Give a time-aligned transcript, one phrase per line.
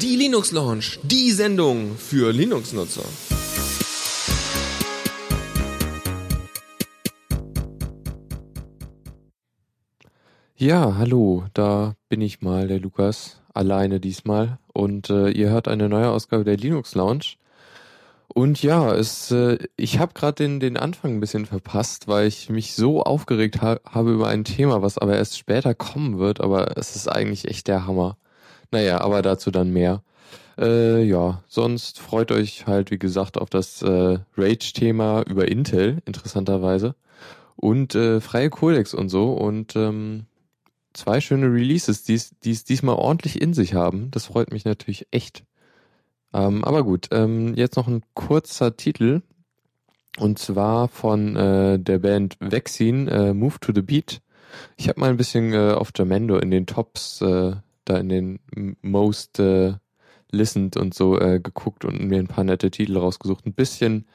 [0.00, 3.04] Die Linux Launch, die Sendung für Linux-Nutzer.
[10.56, 14.58] Ja, hallo, da bin ich mal, der Lukas, alleine diesmal.
[14.72, 17.36] Und äh, ihr hört eine neue Ausgabe der Linux Lounge.
[18.34, 22.50] Und ja, es, äh, ich habe gerade den, den Anfang ein bisschen verpasst, weil ich
[22.50, 26.76] mich so aufgeregt ha habe über ein Thema, was aber erst später kommen wird, aber
[26.76, 28.16] es ist eigentlich echt der Hammer.
[28.72, 30.02] Naja, aber dazu dann mehr.
[30.58, 36.96] Äh, ja, sonst freut euch halt, wie gesagt, auf das äh, Rage-Thema über Intel, interessanterweise.
[37.56, 39.32] Und äh, freie Codex und so.
[39.32, 40.26] Und ähm,
[40.92, 44.10] zwei schöne Releases, die es diesmal ordentlich in sich haben.
[44.10, 45.44] Das freut mich natürlich echt.
[46.34, 49.22] Ähm, aber gut, ähm, jetzt noch ein kurzer Titel.
[50.18, 54.20] Und zwar von äh, der Band Vaccine, äh, Move to the Beat.
[54.76, 57.52] Ich habe mal ein bisschen äh, auf Jamendo in den Tops, äh,
[57.84, 58.38] da in den
[58.82, 59.74] Most äh,
[60.30, 63.46] Listened und so äh, geguckt und mir ein paar nette Titel rausgesucht.
[63.46, 64.06] Ein bisschen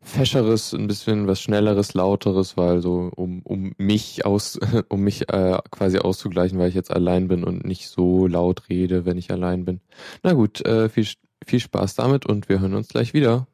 [0.00, 4.58] fescheres, ein bisschen was schnelleres, lauteres, weil so um um mich aus
[4.88, 9.06] um mich äh, quasi auszugleichen, weil ich jetzt allein bin und nicht so laut rede,
[9.06, 9.80] wenn ich allein bin.
[10.22, 11.06] Na gut, äh, viel
[11.44, 13.46] viel Spaß damit und wir hören uns gleich wieder.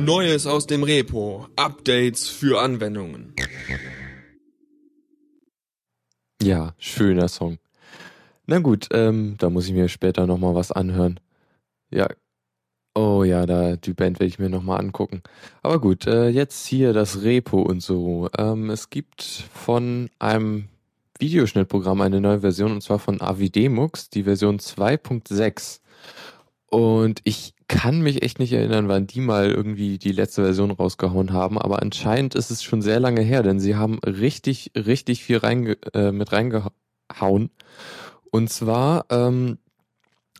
[0.00, 3.34] Neues aus dem Repo, Updates für Anwendungen.
[6.42, 7.58] Ja, schöner Song.
[8.46, 11.20] Na gut, ähm, da muss ich mir später nochmal was anhören.
[11.90, 12.08] Ja,
[13.00, 15.22] Oh ja, da die Band werde ich mir nochmal angucken.
[15.62, 18.28] Aber gut, äh, jetzt hier das Repo und so.
[18.36, 20.68] Ähm, es gibt von einem
[21.18, 25.80] Videoschnittprogramm eine neue Version und zwar von Avidemux, die Version 2.6.
[26.70, 31.32] Und ich kann mich echt nicht erinnern, wann die mal irgendwie die letzte Version rausgehauen
[31.32, 35.38] haben, aber anscheinend ist es schon sehr lange her, denn sie haben richtig, richtig viel
[35.38, 37.50] reinge äh, mit reingehauen.
[38.30, 39.58] Und zwar ähm,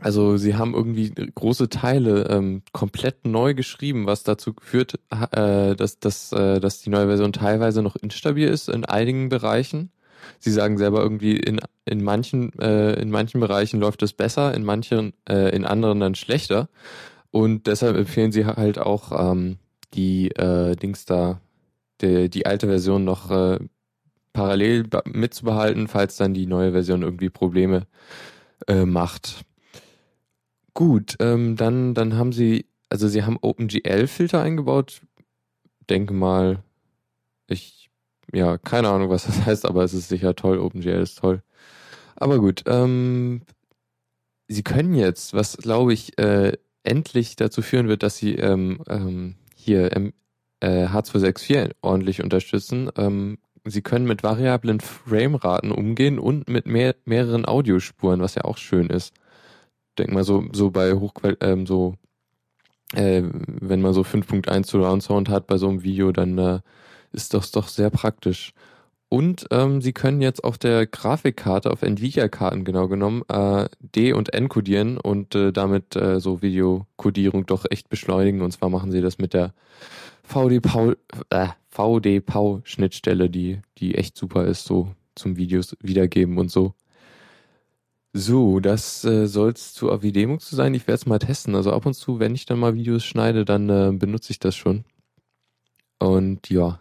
[0.01, 4.95] also sie haben irgendwie große Teile ähm, komplett neu geschrieben, was dazu führt,
[5.33, 9.91] äh, dass, dass, äh, dass die neue Version teilweise noch instabil ist in einigen Bereichen.
[10.39, 14.65] Sie sagen selber irgendwie in, in manchen äh, in manchen Bereichen läuft es besser, in
[14.65, 16.69] manchen äh, in anderen dann schlechter.
[17.31, 19.59] Und deshalb empfehlen sie halt auch ähm,
[19.95, 21.41] die äh, Dings da
[22.01, 23.59] die, die alte Version noch äh,
[24.33, 27.87] parallel mitzubehalten, falls dann die neue Version irgendwie Probleme
[28.67, 29.45] äh, macht.
[30.75, 35.01] Gut, ähm, dann, dann haben sie, also sie haben OpenGL-Filter eingebaut.
[35.91, 36.63] Denke mal,
[37.49, 37.88] ich,
[38.33, 40.59] ja, keine Ahnung, was das heißt, aber es ist sicher toll.
[40.59, 41.43] OpenGL ist toll.
[42.17, 43.43] Aber gut, ähm,
[44.49, 49.37] sie können jetzt, was glaube ich, äh, endlich dazu führen wird, dass sie ähm, ähm,
[49.55, 50.13] hier ähm,
[50.61, 52.91] äh, H264 ordentlich unterstützen.
[52.97, 58.57] Ähm, sie können mit variablen Frameraten umgehen und mit mehr, mehreren Audiospuren, was ja auch
[58.57, 59.15] schön ist
[59.99, 61.95] denke mal so, so bei Hochqual, ähm, so,
[62.95, 66.61] äh, wenn man so 5.1 Surround Sound hat bei so einem Video, dann äh,
[67.13, 68.53] ist das doch sehr praktisch.
[69.11, 74.35] Und ähm, sie können jetzt auf der Grafikkarte, auf Nvidia-Karten genau genommen, äh, D und
[74.35, 78.43] N codieren und äh, damit äh, so Videokodierung doch echt beschleunigen.
[78.43, 79.55] Und zwar machen sie das mit der
[80.25, 80.93] VD-Pau
[81.31, 86.75] äh, VD-Pau-Schnittstelle, die, die echt super ist, so zum Videos wiedergeben und so.
[88.13, 90.75] So, das äh, soll es zu Avidemux zu sein.
[90.75, 91.55] Ich werde es mal testen.
[91.55, 94.57] Also ab und zu, wenn ich dann mal Videos schneide, dann äh, benutze ich das
[94.57, 94.85] schon.
[95.99, 96.81] Und ja.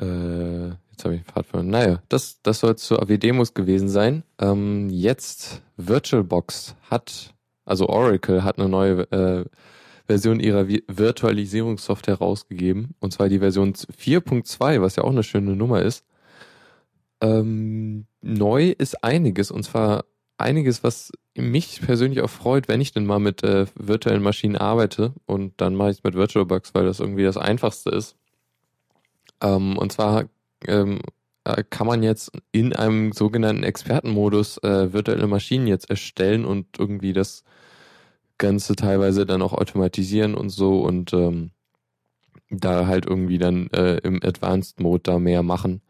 [0.00, 1.70] Äh, jetzt habe ich den Pfad verloren.
[1.70, 4.24] Naja, das, das soll zu Avidemux gewesen sein.
[4.38, 9.44] Ähm, jetzt VirtualBox hat, also Oracle hat eine neue äh,
[10.06, 12.94] Version ihrer Vi Virtualisierungssoftware rausgegeben.
[12.98, 16.04] Und zwar die Version 4.2, was ja auch eine schöne Nummer ist.
[17.20, 20.04] Ähm, neu ist einiges und zwar
[20.38, 25.12] einiges, was mich persönlich auch freut, wenn ich denn mal mit äh, virtuellen Maschinen arbeite
[25.26, 28.16] und dann mache ich es mit VirtualBox, weil das irgendwie das einfachste ist.
[29.42, 30.24] Ähm, und zwar
[30.66, 31.00] ähm,
[31.44, 37.12] äh, kann man jetzt in einem sogenannten Expertenmodus äh, virtuelle Maschinen jetzt erstellen und irgendwie
[37.12, 37.44] das
[38.38, 41.50] Ganze teilweise dann auch automatisieren und so und ähm,
[42.50, 45.82] da halt irgendwie dann äh, im Advanced Mode da mehr machen.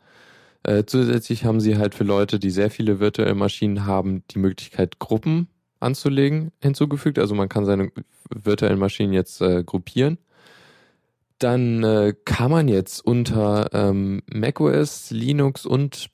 [0.65, 4.99] Äh, zusätzlich haben sie halt für Leute, die sehr viele virtuelle Maschinen haben, die Möglichkeit,
[4.99, 5.49] Gruppen
[5.81, 7.19] anzulegen, hinzugefügt.
[7.19, 7.91] Also man kann seine
[8.31, 10.19] virtuellen Maschinen jetzt äh, gruppieren.
[11.39, 16.11] Dann äh, kann man jetzt unter ähm, macOS, Linux und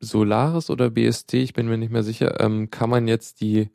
[0.00, 3.70] Solaris oder BSD, ich bin mir nicht mehr sicher, ähm, kann man jetzt die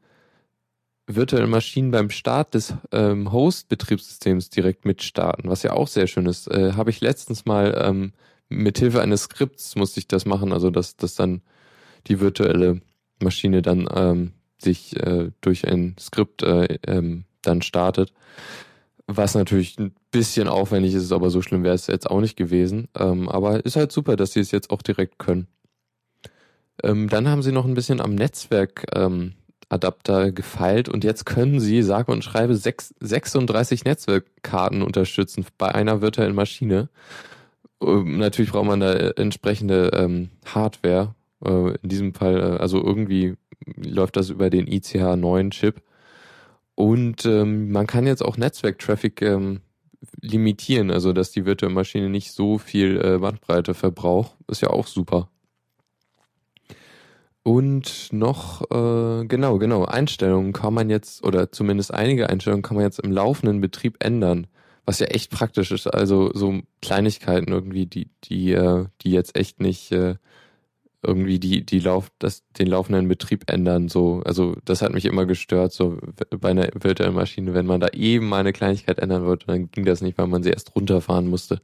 [1.06, 6.48] virtuellen Maschinen beim Start des ähm, Host-Betriebssystems direkt mitstarten, was ja auch sehr schön ist.
[6.48, 8.14] Äh, Habe ich letztens mal ähm,
[8.50, 11.42] mithilfe eines Skripts musste ich das machen, also dass, dass dann
[12.08, 12.82] die virtuelle
[13.22, 18.14] Maschine dann ähm, sich äh, durch ein Skript äh, ähm, dann startet.
[19.08, 22.88] Was natürlich ein bisschen aufwendig ist, aber so schlimm wäre es jetzt auch nicht gewesen.
[22.98, 25.48] Ähm, aber ist halt super, dass sie es jetzt auch direkt können.
[26.82, 29.34] Ähm, dann haben sie noch ein bisschen am Netzwerk ähm,
[30.34, 36.36] gefeilt und jetzt können sie, sage und schreibe, 6, 36 Netzwerkkarten unterstützen bei einer virtuellen
[36.36, 36.90] Maschine.
[37.82, 41.16] Ähm, natürlich braucht man da äh, entsprechende ähm, Hardware.
[41.44, 43.36] Äh, in diesem Fall, äh, also irgendwie
[43.76, 45.82] läuft das über den ICH 9 Chip.
[46.76, 49.62] Und ähm, man kann jetzt auch Netzwerktraffic ähm,
[50.22, 54.36] limitieren, also dass die virtuelle Maschine nicht so viel äh, Bandbreite verbraucht.
[54.48, 55.30] Ist ja auch super.
[57.44, 62.86] Und noch, äh, genau, genau, Einstellungen kann man jetzt, oder zumindest einige Einstellungen kann man
[62.86, 64.48] jetzt im laufenden Betrieb ändern,
[64.86, 65.88] was ja echt praktisch ist.
[65.88, 70.16] Also so Kleinigkeiten irgendwie, die, die, äh, die jetzt echt nicht äh,
[71.04, 73.90] irgendwie die, die Lauf, das, den laufenden Betrieb ändern.
[73.90, 75.98] So, also das hat mich immer gestört, so
[76.30, 79.86] bei einer virtuellen Maschine, wenn man da eben mal eine Kleinigkeit ändern wollte, dann ging
[79.86, 81.62] das nicht, weil man sie erst runterfahren musste.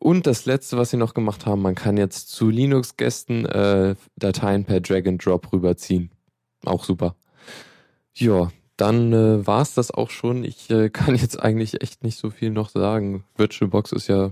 [0.00, 4.64] Und das letzte, was sie noch gemacht haben, man kann jetzt zu Linux-Gästen äh, Dateien
[4.64, 6.10] per Drag and Drop rüberziehen.
[6.64, 7.16] Auch super.
[8.14, 10.44] Ja, dann äh, war es das auch schon.
[10.44, 13.24] Ich äh, kann jetzt eigentlich echt nicht so viel noch sagen.
[13.36, 14.30] VirtualBox ist ja,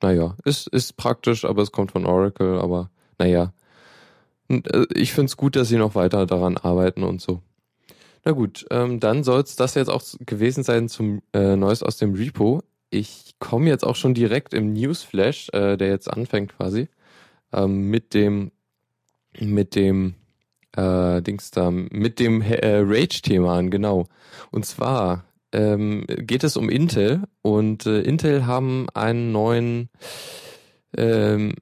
[0.00, 3.52] naja, ist, ist praktisch, aber es kommt von Oracle, aber naja.
[4.48, 7.40] Äh, ich finde es gut, dass sie noch weiter daran arbeiten und so.
[8.24, 11.98] Na gut, ähm, dann soll es das jetzt auch gewesen sein zum äh, Neues aus
[11.98, 12.62] dem Repo
[12.94, 16.88] ich komme jetzt auch schon direkt im Newsflash, äh, der jetzt anfängt quasi,
[17.52, 18.52] ähm, mit dem,
[19.38, 20.14] mit dem,
[20.76, 24.06] äh, Dings da, mit dem äh, Rage-Thema an, genau.
[24.50, 29.88] Und zwar ähm, geht es um Intel und äh, Intel haben einen neuen
[30.96, 31.54] ähm,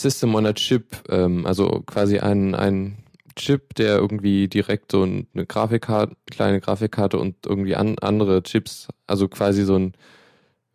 [0.00, 3.04] System on a Chip, ähm, also quasi einen, einen
[3.36, 9.28] Chip, der irgendwie direkt so eine Grafikkarte, kleine Grafikkarte und irgendwie an, andere Chips, also
[9.28, 9.94] quasi so ein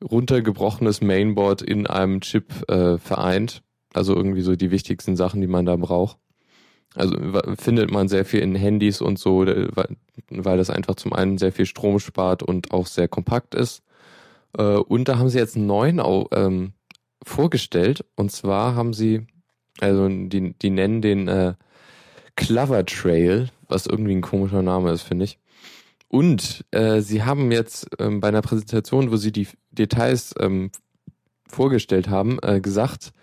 [0.03, 3.61] runtergebrochenes Mainboard in einem Chip äh, vereint.
[3.93, 6.17] Also irgendwie so die wichtigsten Sachen, die man da braucht.
[6.95, 7.15] Also
[7.57, 11.65] findet man sehr viel in Handys und so, weil das einfach zum einen sehr viel
[11.65, 13.83] Strom spart und auch sehr kompakt ist.
[14.57, 16.01] Äh, und da haben sie jetzt einen neuen
[16.31, 16.73] ähm,
[17.29, 18.03] vorgestellt.
[18.15, 19.27] Und zwar haben sie,
[19.79, 21.53] also die, die nennen den äh,
[22.35, 25.39] Clover Trail, was irgendwie ein komischer Name ist, finde ich.
[26.07, 30.71] Und äh, sie haben jetzt ähm, bei einer Präsentation, wo sie die Details ähm,
[31.47, 33.13] vorgestellt haben, äh, gesagt,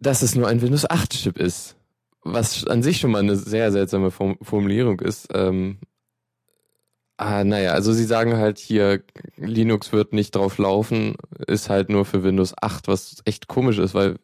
[0.00, 1.76] dass es nur ein Windows 8 Chip ist.
[2.22, 5.28] Was an sich schon mal eine sehr seltsame Form Formulierung ist.
[5.34, 5.78] Ähm,
[7.18, 9.02] ah, naja, also sie sagen halt hier,
[9.36, 11.16] Linux wird nicht drauf laufen,
[11.46, 14.16] ist halt nur für Windows 8, was echt komisch ist, weil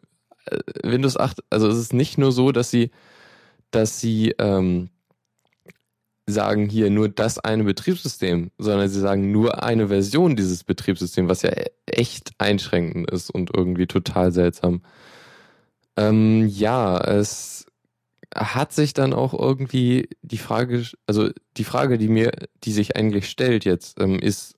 [0.47, 2.91] äh, Windows 8, also es ist nicht nur so, dass sie,
[3.71, 4.91] dass sie ähm,
[6.27, 11.43] sagen hier nur das eine Betriebssystem, sondern sie sagen nur eine Version dieses Betriebssystems, was
[11.43, 11.51] ja
[11.87, 14.83] echt einschränkend ist und irgendwie total seltsam.
[15.97, 17.67] Ähm, ja, es
[18.35, 22.33] hat sich dann auch irgendwie die Frage, also die Frage, die mir,
[22.65, 24.57] die sich eigentlich stellt jetzt, ähm, ist,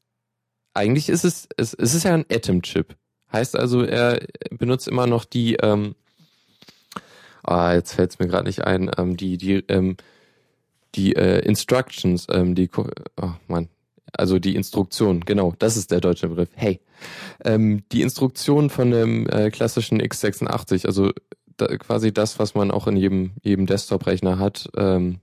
[0.75, 2.97] eigentlich ist es, es, es ist ja ein Atom-Chip.
[3.33, 4.21] Heißt also, er
[4.51, 5.95] benutzt immer noch die, ähm,
[7.43, 9.97] ah, jetzt fällt es mir gerade nicht ein, ähm, die, die, ähm,
[10.95, 13.69] die äh, Instructions, ähm, die, oh Mann,
[14.13, 16.49] also die Instruktion, genau, das ist der deutsche Begriff.
[16.55, 16.81] Hey,
[17.45, 21.13] ähm, die Instruktion von dem äh, klassischen x86, also
[21.57, 25.21] da, quasi das, was man auch in jedem jedem Desktop-Rechner hat, ähm,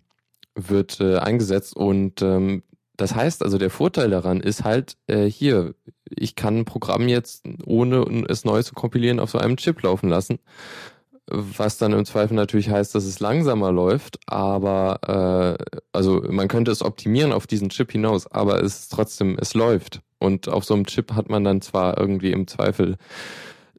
[0.56, 2.64] wird äh, eingesetzt und ähm,
[2.96, 5.74] das heißt also, der Vorteil daran ist halt äh, hier,
[6.10, 10.10] ich kann ein Programm jetzt ohne es neu zu kompilieren auf so einem Chip laufen
[10.10, 10.40] lassen
[11.28, 16.72] was dann im Zweifel natürlich heißt, dass es langsamer läuft, aber äh, also man könnte
[16.72, 20.02] es optimieren auf diesen Chip hinaus, aber es ist trotzdem, es läuft.
[20.20, 22.98] Und auf so einem Chip hat man dann zwar irgendwie im Zweifel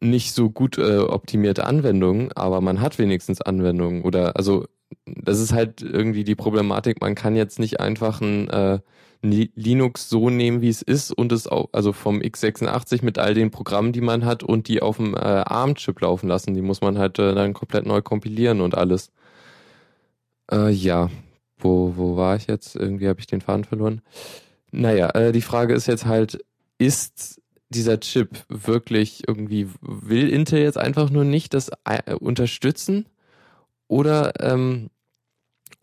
[0.04, 4.02] nicht so gut äh, optimierte Anwendungen, aber man hat wenigstens Anwendungen.
[4.02, 4.66] Oder also
[5.06, 8.78] das ist halt irgendwie die Problematik, man kann jetzt nicht einfach ein äh,
[9.22, 13.50] Linux so nehmen, wie es ist und es auch, also vom x86 mit all den
[13.50, 16.54] Programmen, die man hat und die auf dem äh, ARM-Chip laufen lassen.
[16.54, 19.10] Die muss man halt äh, dann komplett neu kompilieren und alles.
[20.52, 21.10] Äh, ja,
[21.58, 22.76] wo, wo war ich jetzt?
[22.76, 24.02] Irgendwie habe ich den Faden verloren.
[24.70, 26.44] Naja, äh, die Frage ist jetzt halt,
[26.78, 27.40] ist
[27.74, 33.06] dieser Chip wirklich irgendwie, will Intel jetzt einfach nur nicht das äh, unterstützen?
[33.88, 34.90] Oder ähm,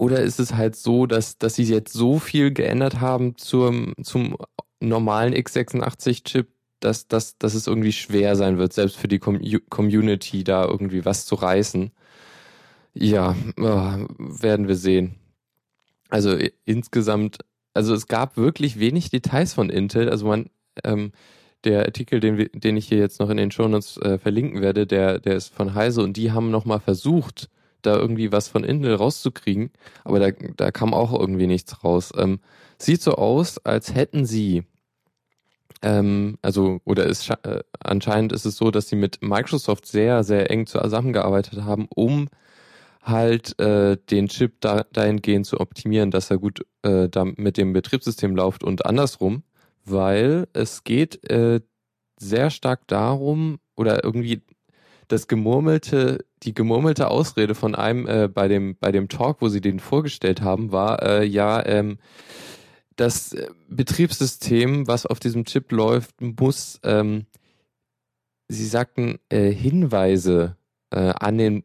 [0.02, 4.36] oder ist es halt so, dass, dass sie jetzt so viel geändert haben zum, zum
[4.80, 6.48] normalen x86-Chip,
[6.80, 11.06] dass, dass, dass es irgendwie schwer sein wird, selbst für die Com Community da irgendwie
[11.06, 11.92] was zu reißen.
[12.96, 15.18] Ja, oh, werden wir sehen.
[16.10, 17.38] Also insgesamt,
[17.76, 20.10] also es gab wirklich wenig Details von Intel.
[20.10, 20.50] Also man,
[20.84, 21.12] ähm,
[21.64, 24.88] der Artikel, den, wir, den ich hier jetzt noch in den Shownotes äh, verlinken werde,
[24.88, 27.50] der, der ist von Heise und die haben nochmal versucht,
[27.82, 29.72] da irgendwie was von Intel rauszukriegen,
[30.04, 32.12] aber da, da kam auch irgendwie nichts raus.
[32.16, 32.40] Ähm,
[32.78, 34.64] sieht so aus, als hätten sie,
[35.82, 40.50] ähm, also, oder ist, äh, anscheinend ist es so, dass sie mit Microsoft sehr, sehr
[40.52, 42.28] eng zusammengearbeitet haben, um
[43.02, 47.74] halt äh, den Chip da, dahingehend zu optimieren, dass er gut äh, da mit dem
[47.74, 49.44] Betriebssystem läuft und andersrum,
[49.86, 51.62] weil es geht äh,
[52.18, 54.42] sehr stark darum, oder irgendwie
[55.08, 59.62] das gemurmelte, die gemurmelte Ausrede von einem äh, bei dem bei dem Talk, wo sie
[59.62, 61.98] den vorgestellt haben, war äh, ja ähm,
[62.96, 63.36] das
[63.68, 67.26] Betriebssystem, was auf diesem Chip läuft, muss, ähm,
[68.48, 70.58] sie sagten äh, Hinweise
[70.92, 71.64] äh, an den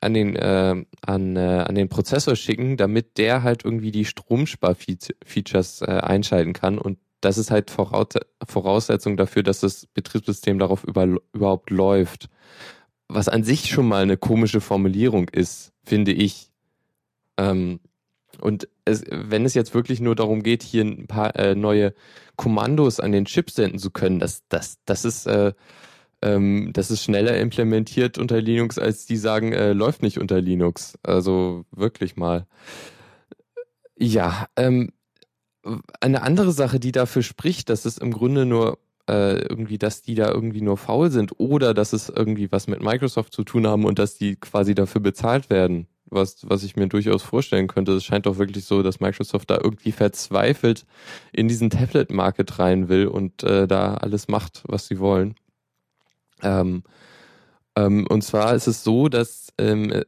[0.00, 5.80] an den äh, an, äh, an den Prozessor schicken, damit der halt irgendwie die Stromsparfeatures
[5.82, 11.70] äh, einschalten kann und das ist halt Voraussetzung dafür, dass das Betriebssystem darauf über, überhaupt
[11.70, 12.28] läuft
[13.08, 16.50] was an sich schon mal eine komische Formulierung ist, finde ich.
[17.36, 17.80] Ähm,
[18.40, 21.94] und es, wenn es jetzt wirklich nur darum geht, hier ein paar äh, neue
[22.36, 25.52] Kommandos an den Chip senden zu können, das, das, das ist, äh,
[26.22, 30.98] ähm, das ist schneller implementiert unter Linux, als die sagen, äh, läuft nicht unter Linux.
[31.02, 32.46] Also wirklich mal.
[33.96, 34.92] Ja, ähm,
[36.00, 38.78] eine andere Sache, die dafür spricht, dass es im Grunde nur
[39.08, 42.82] äh, irgendwie, dass die da irgendwie nur faul sind oder dass es irgendwie was mit
[42.82, 45.86] Microsoft zu tun haben und dass die quasi dafür bezahlt werden.
[46.06, 47.92] Was, was ich mir durchaus vorstellen könnte.
[47.92, 50.84] Es scheint doch wirklich so, dass Microsoft da irgendwie verzweifelt
[51.32, 55.34] in diesen Tablet-Market rein will und äh, da alles macht, was sie wollen.
[56.42, 56.84] Ähm,
[57.74, 60.04] ähm, und zwar ist es so, dass ähm,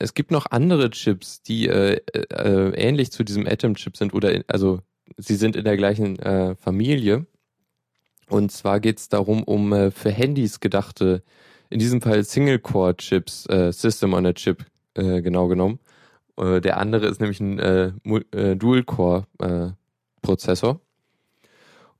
[0.00, 4.44] es gibt noch andere Chips, die äh, äh, ähnlich zu diesem Atom-Chip sind oder in,
[4.48, 4.80] also
[5.16, 7.26] sie sind in der gleichen äh, Familie
[8.30, 11.24] und zwar geht es darum, um äh, für Handys gedachte,
[11.68, 14.64] in diesem Fall Single-Core-Chips, äh, System on a Chip,
[14.94, 15.80] äh, genau genommen.
[16.36, 17.90] Äh, der andere ist nämlich ein äh,
[18.32, 20.80] äh, Dual-Core-Prozessor.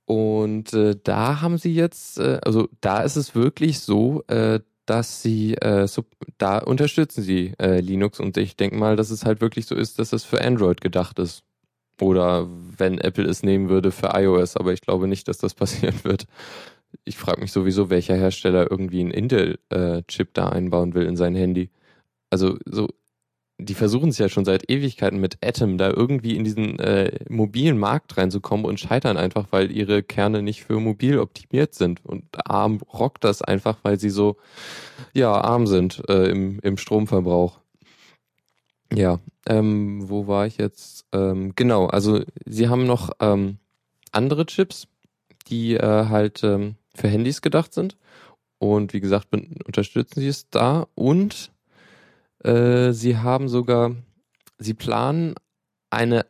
[0.05, 5.21] Und äh, da haben sie jetzt, äh, also da ist es wirklich so, äh, dass
[5.21, 6.05] sie, äh, so,
[6.37, 9.99] da unterstützen sie äh, Linux und ich denke mal, dass es halt wirklich so ist,
[9.99, 11.43] dass es für Android gedacht ist.
[11.99, 12.47] Oder
[12.77, 16.25] wenn Apple es nehmen würde für iOS, aber ich glaube nicht, dass das passieren wird.
[17.05, 21.35] Ich frage mich sowieso, welcher Hersteller irgendwie einen Intel-Chip äh, da einbauen will in sein
[21.35, 21.69] Handy.
[22.31, 22.89] Also so,
[23.65, 27.77] die versuchen es ja schon seit Ewigkeiten mit Atom da irgendwie in diesen äh, mobilen
[27.77, 32.03] Markt reinzukommen und scheitern einfach, weil ihre Kerne nicht für mobil optimiert sind.
[32.03, 34.37] Und ARM rockt das einfach, weil sie so
[35.13, 37.59] ja arm sind äh, im, im Stromverbrauch.
[38.93, 41.05] Ja, ähm, wo war ich jetzt?
[41.13, 43.57] Ähm, genau, also sie haben noch ähm,
[44.11, 44.87] andere Chips,
[45.47, 47.95] die äh, halt ähm, für Handys gedacht sind.
[48.57, 49.27] Und wie gesagt,
[49.65, 50.87] unterstützen sie es da.
[50.93, 51.51] Und
[52.43, 53.95] äh, sie haben sogar,
[54.57, 55.35] sie planen
[55.89, 56.25] eine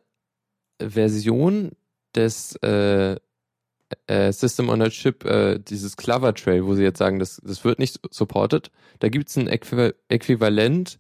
[0.80, 1.72] Version
[2.16, 3.18] des äh,
[4.08, 7.64] äh, System on a Chip, äh, dieses Clover Trail, wo sie jetzt sagen, das, das
[7.64, 8.72] wird nicht supported.
[9.00, 10.98] Da gibt es ein Äqu Äquivalent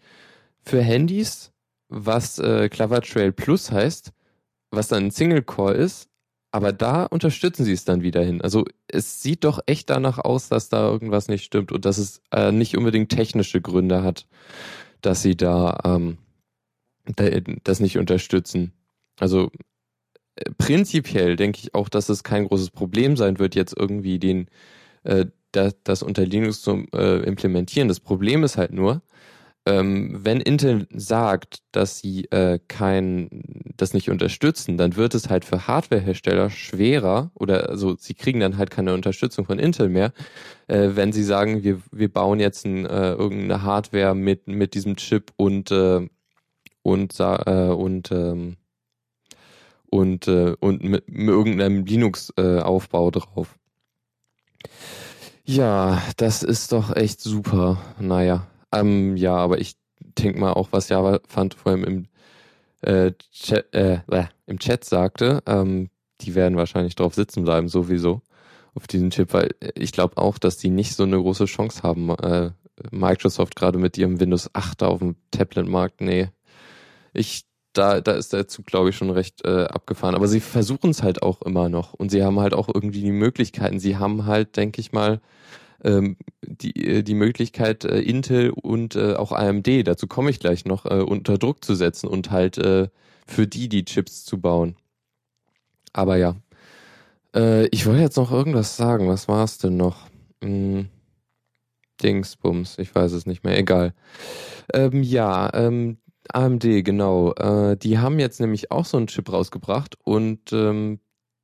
[0.63, 1.51] für Handys,
[1.89, 4.11] was äh, Clover Trail Plus heißt,
[4.71, 6.09] was dann ein Single Core ist,
[6.51, 8.41] aber da unterstützen sie es dann wieder hin.
[8.41, 12.21] Also es sieht doch echt danach aus, dass da irgendwas nicht stimmt und dass es
[12.31, 14.27] äh, nicht unbedingt technische Gründe hat,
[15.01, 16.17] dass sie da ähm,
[17.63, 18.73] das nicht unterstützen.
[19.19, 19.51] Also
[20.35, 24.47] äh, prinzipiell denke ich auch, dass es kein großes Problem sein wird, jetzt irgendwie den
[25.03, 27.87] äh, das, unter Linux zu äh, implementieren.
[27.87, 29.01] Das Problem ist halt nur,
[29.65, 33.29] ähm, wenn Intel sagt, dass sie äh, kein,
[33.77, 38.57] das nicht unterstützen, dann wird es halt für Hardwarehersteller schwerer oder also sie kriegen dann
[38.57, 40.13] halt keine Unterstützung von Intel mehr,
[40.67, 44.95] äh, wenn sie sagen, wir, wir bauen jetzt ein, äh, irgendeine Hardware mit, mit diesem
[44.95, 46.07] Chip und äh,
[46.81, 48.57] und äh, und ähm,
[49.91, 53.59] und äh, und mit, mit irgendeinem Linux-Aufbau äh, drauf.
[55.43, 57.77] Ja, das ist doch echt super.
[57.99, 62.05] Naja, ähm, ja, aber ich denke mal auch, was Java fand, vor allem im,
[62.81, 63.99] äh, Chat, äh,
[64.45, 65.89] im Chat sagte, ähm,
[66.21, 68.21] die werden wahrscheinlich drauf sitzen bleiben, sowieso,
[68.73, 72.09] auf diesem Chip, weil ich glaube auch, dass die nicht so eine große Chance haben.
[72.09, 72.51] Äh,
[72.91, 76.29] Microsoft gerade mit ihrem Windows 8 auf dem Tablet-Markt, nee.
[77.13, 80.15] Ich da, da ist der Zug, glaube ich, schon recht äh, abgefahren.
[80.15, 81.93] Aber sie versuchen es halt auch immer noch.
[81.93, 83.79] Und sie haben halt auch irgendwie die Möglichkeiten.
[83.79, 85.21] Sie haben halt, denke ich mal,
[85.83, 90.65] ähm, die, äh, die Möglichkeit, äh, Intel und äh, auch AMD, dazu komme ich gleich
[90.65, 92.89] noch, äh, unter Druck zu setzen und halt äh,
[93.27, 94.75] für die die Chips zu bauen.
[95.93, 96.35] Aber ja.
[97.35, 99.07] Äh, ich wollte jetzt noch irgendwas sagen.
[99.07, 100.07] Was war es denn noch?
[100.43, 100.87] Hm.
[102.01, 103.93] Dingsbums, ich weiß es nicht mehr, egal.
[104.73, 105.97] Ähm, ja, ähm,
[106.33, 107.33] AMD, genau.
[107.33, 110.99] Äh, die haben jetzt nämlich auch so einen Chip rausgebracht und ähm,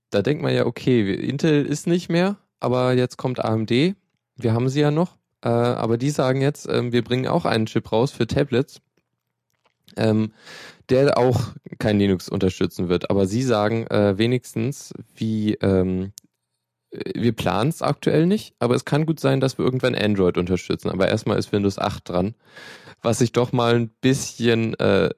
[0.10, 3.96] da denkt man ja, okay, Intel ist nicht mehr, aber jetzt kommt AMD.
[4.38, 5.18] Wir haben sie ja noch.
[5.44, 8.82] Äh, aber die sagen jetzt, äh, wir bringen auch einen Chip raus für Tablets,
[9.96, 10.34] ähm,
[10.90, 13.10] der auch kein Linux unterstützen wird.
[13.10, 16.14] Aber sie sagen äh, wenigstens, wie ähm,
[16.92, 20.90] wir planen es aktuell nicht, aber es kann gut sein, dass wir irgendwann Android unterstützen.
[20.90, 22.36] Aber erstmal ist Windows 8 dran
[23.02, 25.10] was ich doch mal ein bisschen äh,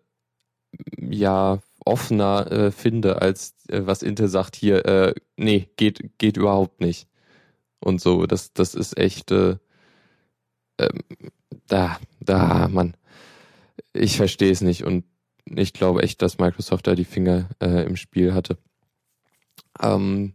[0.97, 7.07] ja offener äh, finde, als äh, was Intel sagt hier, nee, geht, geht überhaupt nicht.
[7.79, 9.57] Und so, das, das ist echt äh,
[10.77, 10.89] äh,
[11.67, 12.95] da, da, Mann.
[13.93, 15.05] Ich verstehe es nicht und
[15.45, 18.57] ich glaube echt, dass Microsoft da die Finger äh, im Spiel hatte.
[19.81, 20.33] Ähm,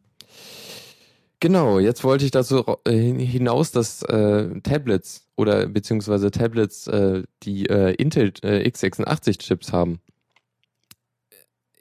[1.45, 7.67] Genau, jetzt wollte ich dazu äh, hinaus, dass äh, Tablets oder beziehungsweise Tablets, äh, die
[7.67, 10.01] äh, Intel äh, x86 Chips haben.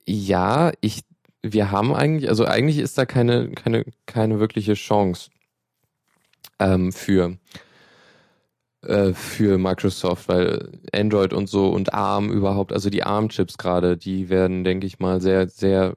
[0.05, 1.03] Ja, ich,
[1.41, 5.29] wir haben eigentlich, also eigentlich ist da keine, keine, keine wirkliche Chance
[6.59, 7.37] ähm, für
[8.83, 14.29] äh, für Microsoft, weil Android und so und ARM überhaupt, also die ARM-Chips gerade, die
[14.29, 15.95] werden, denke ich mal, sehr, sehr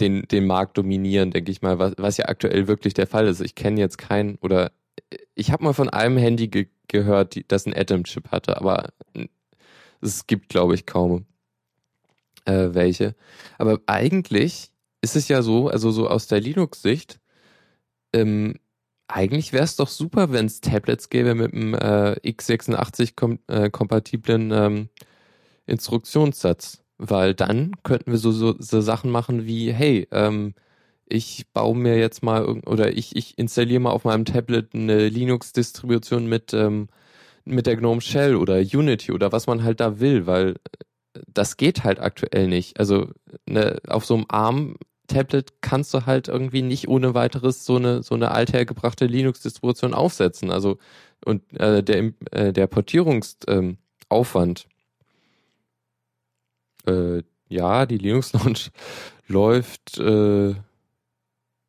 [0.00, 3.40] den, den Markt dominieren, denke ich mal, was, was ja aktuell wirklich der Fall ist.
[3.40, 4.72] Ich kenne jetzt keinen oder
[5.34, 8.92] ich habe mal von einem Handy ge gehört, die, das einen Atom-Chip hatte, aber
[10.00, 11.26] es gibt, glaube ich, kaum
[12.44, 13.16] äh, welche.
[13.58, 17.18] Aber eigentlich ist es ja so, also so aus der Linux-Sicht,
[18.12, 18.54] ähm,
[19.08, 24.88] eigentlich wäre es doch super, wenn es Tablets gäbe mit einem äh, x86-kompatiblen äh, ähm,
[25.66, 30.54] Instruktionssatz weil dann könnten wir so, so, so Sachen machen wie, hey, ähm,
[31.06, 36.26] ich baue mir jetzt mal oder ich, ich installiere mal auf meinem Tablet eine Linux-Distribution
[36.26, 36.88] mit, ähm,
[37.44, 40.56] mit der GNOME Shell oder Unity oder was man halt da will, weil
[41.14, 42.78] äh, das geht halt aktuell nicht.
[42.80, 43.10] Also
[43.48, 48.14] ne, auf so einem ARM-Tablet kannst du halt irgendwie nicht ohne weiteres so eine so
[48.14, 50.50] eine althergebrachte Linux-Distribution aufsetzen.
[50.50, 50.78] Also
[51.24, 54.66] und äh, der äh, der Portierungsaufwand
[56.86, 58.70] ähm, äh, ja, die Linux Launch
[59.28, 60.54] läuft äh,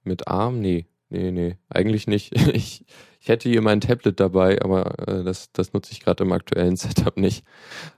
[0.04, 0.60] mit ARM?
[0.60, 2.34] Nee, nee, nee, eigentlich nicht.
[2.54, 2.86] Ich,
[3.20, 6.76] ich hätte hier mein Tablet dabei, aber äh, das, das nutze ich gerade im aktuellen
[6.78, 7.44] Setup nicht.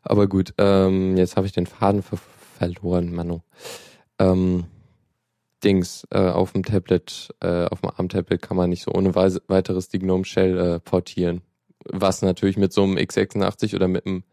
[0.01, 2.17] Aber gut, ähm, jetzt habe ich den Faden ver
[2.57, 3.41] verloren, Manu.
[4.17, 4.65] Ähm,
[5.63, 9.89] Dings, äh, auf dem Tablet, äh, auf dem ARM-Tablet kann man nicht so ohne weiteres
[9.89, 11.41] die GNOME Shell äh, portieren.
[11.85, 14.23] Was natürlich mit so einem x86 oder mit einem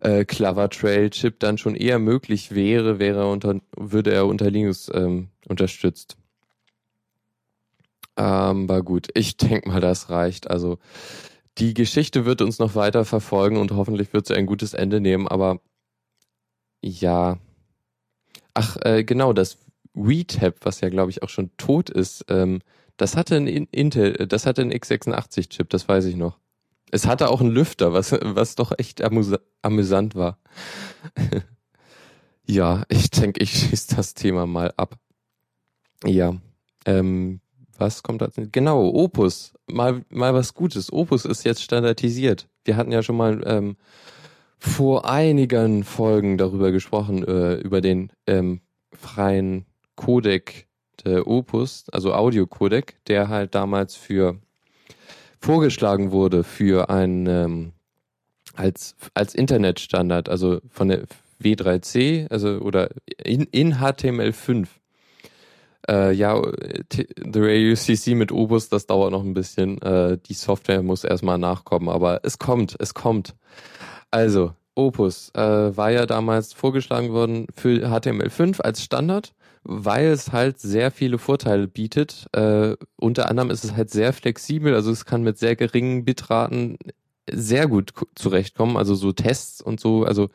[0.00, 4.90] äh, Clover Trail Chip dann schon eher möglich wäre, wäre unter, würde er unter Linux
[4.92, 6.16] ähm, unterstützt.
[8.16, 10.50] Ähm, aber gut, ich denke mal, das reicht.
[10.50, 10.78] Also
[11.58, 15.28] die Geschichte wird uns noch weiter verfolgen und hoffentlich wird sie ein gutes Ende nehmen,
[15.28, 15.60] aber
[16.80, 17.38] ja.
[18.52, 19.58] Ach, äh, genau, das
[19.94, 22.60] WeTab, was ja glaube ich auch schon tot ist, ähm,
[22.96, 26.38] das hatte ein Intel, das hatte ein x86-Chip, das weiß ich noch.
[26.90, 30.38] Es hatte auch einen Lüfter, was, was doch echt amüs amüsant war.
[32.46, 34.96] ja, ich denke, ich schieße das Thema mal ab.
[36.04, 36.36] Ja,
[36.84, 37.40] ähm,
[37.78, 38.28] was kommt da?
[38.36, 39.54] Genau, Opus.
[39.66, 40.92] Mal, mal was Gutes.
[40.92, 42.48] Opus ist jetzt standardisiert.
[42.64, 43.76] Wir hatten ja schon mal ähm,
[44.58, 48.60] vor einigen Folgen darüber gesprochen, äh, über den ähm,
[48.92, 50.66] freien Codec
[51.04, 54.38] der Opus, also Audio-Codec, der halt damals für
[55.40, 57.72] vorgeschlagen wurde für ein ähm,
[58.54, 61.04] als als Internetstandard, also von der
[61.42, 62.90] W3C, also oder
[63.22, 64.66] in, in HTML5.
[65.86, 66.40] Äh, ja,
[66.90, 69.80] The UCC mit Obus, das dauert noch ein bisschen.
[69.82, 73.34] Äh, die Software muss erstmal nachkommen, aber es kommt, es kommt.
[74.10, 80.58] Also, Opus äh, war ja damals vorgeschlagen worden für HTML5 als Standard weil es halt
[80.60, 82.26] sehr viele Vorteile bietet.
[82.32, 86.78] Äh, unter anderem ist es halt sehr flexibel, also es kann mit sehr geringen Bitraten
[87.30, 88.76] sehr gut zurechtkommen.
[88.76, 90.28] Also so Tests und so, also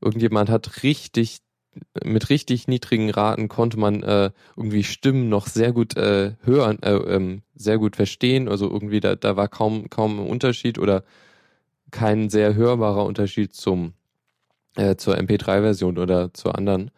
[0.00, 1.38] irgendjemand hat richtig
[2.04, 6.94] mit richtig niedrigen Raten konnte man äh, irgendwie Stimmen noch sehr gut äh, hören, äh,
[6.94, 8.48] ähm, sehr gut verstehen.
[8.48, 11.04] Also irgendwie da, da war kaum kaum ein Unterschied oder
[11.90, 13.94] kein sehr hörbarer Unterschied zum
[14.76, 16.90] äh, zur MP3-Version oder zur anderen.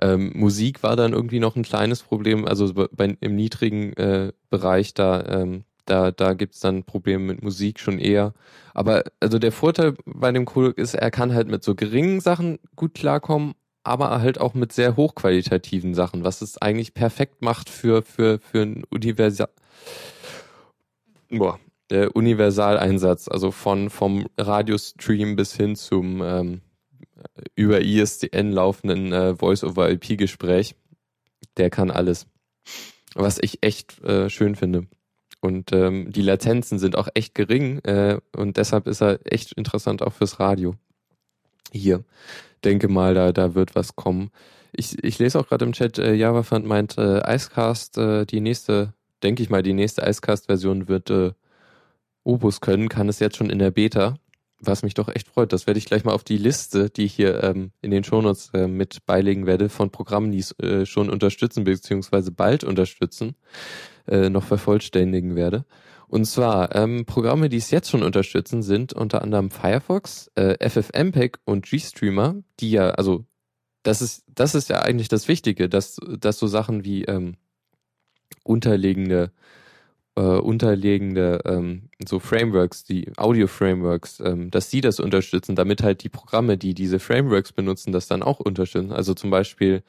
[0.00, 4.94] Ähm, Musik war dann irgendwie noch ein kleines Problem, also bei, im niedrigen äh, Bereich
[4.94, 8.34] da, ähm, da, da gibt's dann Probleme mit Musik schon eher.
[8.74, 12.58] Aber also der Vorteil bei dem Codec ist, er kann halt mit so geringen Sachen
[12.76, 18.02] gut klarkommen, aber halt auch mit sehr hochqualitativen Sachen, was es eigentlich perfekt macht für,
[18.02, 19.48] für, für ein Universal,
[21.30, 21.58] boah,
[21.90, 26.60] der Universaleinsatz, also von, vom Radiostream bis hin zum, ähm,
[27.54, 30.74] über ISDN laufenden äh, Voice-over-IP-Gespräch.
[31.56, 32.26] Der kann alles.
[33.14, 34.86] Was ich echt äh, schön finde.
[35.40, 40.00] Und ähm, die Latenzen sind auch echt gering äh, und deshalb ist er echt interessant
[40.00, 40.76] auch fürs Radio.
[41.72, 42.04] Hier.
[42.64, 44.30] Denke mal, da, da wird was kommen.
[44.72, 48.94] Ich, ich lese auch gerade im Chat, äh, JavaFund meint, äh, Icecast, äh, die nächste,
[49.22, 51.32] denke ich mal, die nächste Icecast-Version wird äh,
[52.24, 54.16] Opus können, kann es jetzt schon in der Beta
[54.64, 55.52] was mich doch echt freut.
[55.52, 58.50] Das werde ich gleich mal auf die Liste, die ich hier ähm, in den Shownotes
[58.54, 63.34] äh, mit beilegen werde, von Programmen, die es äh, schon unterstützen, beziehungsweise bald unterstützen,
[64.06, 65.64] äh, noch vervollständigen werde.
[66.08, 71.38] Und zwar, ähm, Programme, die es jetzt schon unterstützen, sind unter anderem Firefox, äh, FFmpeg
[71.44, 73.24] und GStreamer, die ja, also
[73.82, 77.36] das ist, das ist ja eigentlich das Wichtige, dass, dass so Sachen wie ähm,
[78.44, 79.32] unterliegende
[80.16, 86.08] äh, unterliegende ähm, so Frameworks, die Audio-Frameworks, ähm, dass sie das unterstützen, damit halt die
[86.08, 88.92] Programme, die diese Frameworks benutzen, das dann auch unterstützen.
[88.92, 89.82] Also zum Beispiel,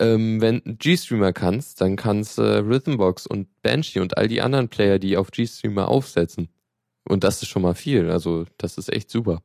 [0.00, 4.98] ähm, wenn GStreamer kannst, dann kannst äh, Rhythmbox und Banshee und all die anderen Player,
[4.98, 6.48] die auf GStreamer aufsetzen.
[7.08, 8.10] Und das ist schon mal viel.
[8.10, 9.42] Also das ist echt super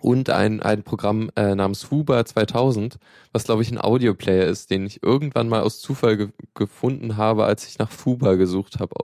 [0.00, 2.98] und ein, ein Programm äh, namens Fuba 2000,
[3.32, 7.44] was glaube ich ein Audioplayer ist, den ich irgendwann mal aus Zufall ge gefunden habe,
[7.44, 8.94] als ich nach Fuba gesucht habe,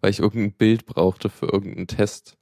[0.00, 2.36] weil ich irgendein Bild brauchte für irgendeinen Test.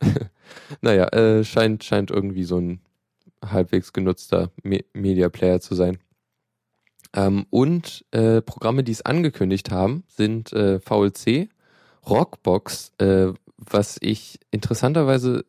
[0.80, 2.80] naja, äh, scheint, scheint irgendwie so ein
[3.44, 5.98] halbwegs genutzter Me Media Player zu sein.
[7.14, 11.48] Ähm, und äh, Programme, die es angekündigt haben, sind äh, VLC,
[12.06, 15.44] Rockbox, äh, was ich interessanterweise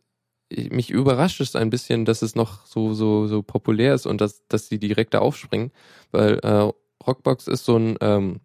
[0.51, 4.47] mich überrascht es ein bisschen, dass es noch so so so populär ist und dass
[4.47, 5.71] dass sie direkt da aufspringen,
[6.12, 6.71] weil äh,
[7.05, 8.39] Rockbox ist so ein ähm,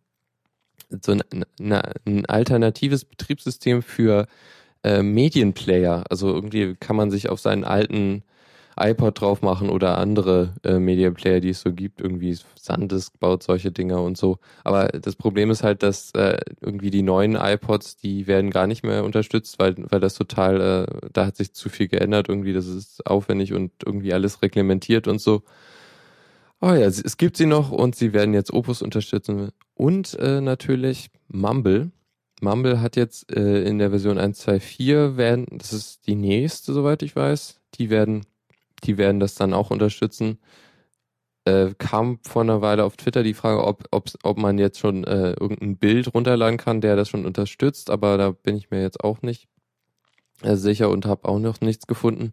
[1.00, 1.22] so ein,
[1.58, 4.26] na, ein alternatives Betriebssystem für
[4.84, 6.04] äh, Medienplayer.
[6.10, 8.24] Also irgendwie kann man sich auf seinen alten
[8.76, 12.00] iPod drauf machen oder andere äh, Media Player, die es so gibt.
[12.00, 14.38] Irgendwie Sandisk baut solche Dinger und so.
[14.64, 18.82] Aber das Problem ist halt, dass äh, irgendwie die neuen iPods, die werden gar nicht
[18.82, 22.52] mehr unterstützt, weil, weil das total, äh, da hat sich zu viel geändert irgendwie.
[22.52, 25.42] Das ist aufwendig und irgendwie alles reglementiert und so.
[26.60, 29.50] Oh ja, es gibt sie noch und sie werden jetzt Opus unterstützen.
[29.74, 31.90] Und äh, natürlich Mumble.
[32.40, 37.14] Mumble hat jetzt äh, in der Version 1.2.4 werden, das ist die nächste, soweit ich
[37.16, 38.26] weiß, die werden
[38.84, 40.38] die werden das dann auch unterstützen.
[41.44, 45.32] Äh, kam vor einer Weile auf Twitter die Frage, ob, ob, man jetzt schon äh,
[45.32, 49.22] irgendein Bild runterladen kann, der das schon unterstützt, aber da bin ich mir jetzt auch
[49.22, 49.48] nicht
[50.42, 52.32] äh, sicher und habe auch noch nichts gefunden.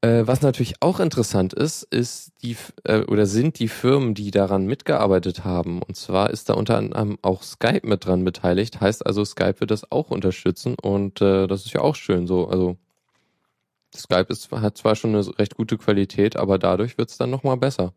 [0.00, 4.66] Äh, was natürlich auch interessant ist, ist die äh, oder sind die Firmen, die daran
[4.66, 5.82] mitgearbeitet haben.
[5.82, 8.80] Und zwar ist da unter anderem auch Skype mit dran beteiligt.
[8.80, 12.48] Heißt also, Skype wird das auch unterstützen und äh, das ist ja auch schön so.
[12.48, 12.76] Also
[13.94, 17.56] Skype ist, hat zwar schon eine recht gute Qualität, aber dadurch wird es dann nochmal
[17.56, 17.94] besser.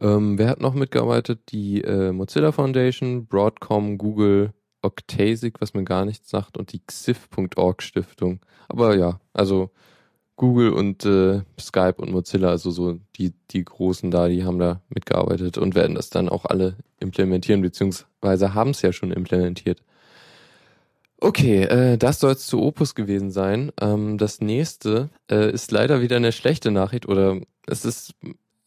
[0.00, 1.40] Ähm, wer hat noch mitgearbeitet?
[1.50, 7.82] Die äh, Mozilla Foundation, Broadcom, Google, Octasic, was mir gar nichts sagt, und die xif.org
[7.82, 8.40] Stiftung.
[8.68, 9.70] Aber ja, also
[10.36, 14.80] Google und äh, Skype und Mozilla, also so die, die Großen da, die haben da
[14.88, 19.82] mitgearbeitet und werden das dann auch alle implementieren, beziehungsweise haben es ja schon implementiert.
[21.20, 23.72] Okay, äh, das soll es zu Opus gewesen sein.
[23.80, 28.14] Ähm, das nächste äh, ist leider wieder eine schlechte Nachricht oder es ist,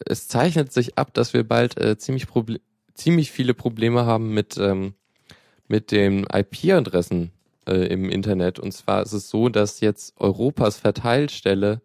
[0.05, 2.61] es zeichnet sich ab, dass wir bald äh, ziemlich Proble
[2.93, 4.93] ziemlich viele Probleme haben mit ähm,
[5.67, 7.31] mit den IP-Adressen
[7.67, 8.59] äh, im Internet.
[8.59, 11.81] Und zwar ist es so, dass jetzt Europas Verteilstelle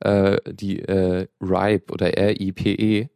[0.00, 3.08] äh, die äh, RIPE oder RIPE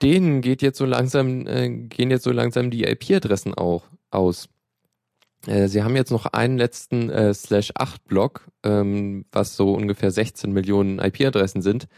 [0.00, 4.48] denen geht jetzt so langsam äh, gehen jetzt so langsam die IP-Adressen auch aus.
[5.46, 10.10] Äh, sie haben jetzt noch einen letzten äh, Slash 8 Block, ähm, was so ungefähr
[10.10, 11.88] 16 Millionen IP-Adressen sind.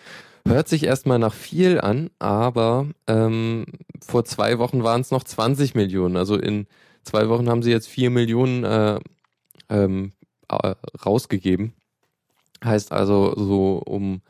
[0.46, 3.64] Hört sich erstmal nach viel an, aber ähm,
[4.06, 6.16] vor zwei Wochen waren es noch 20 Millionen.
[6.16, 6.66] Also in
[7.02, 9.00] zwei Wochen haben sie jetzt 4 Millionen äh,
[9.70, 10.12] ähm,
[11.04, 11.72] rausgegeben.
[12.62, 14.20] Heißt also, so um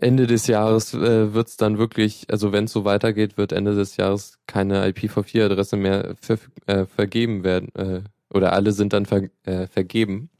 [0.00, 3.74] Ende des Jahres äh, wird es dann wirklich, also wenn es so weitergeht, wird Ende
[3.74, 7.74] des Jahres keine IPv4-Adresse mehr ver äh, vergeben werden.
[7.74, 8.02] Äh,
[8.32, 10.30] oder alle sind dann ver äh, vergeben.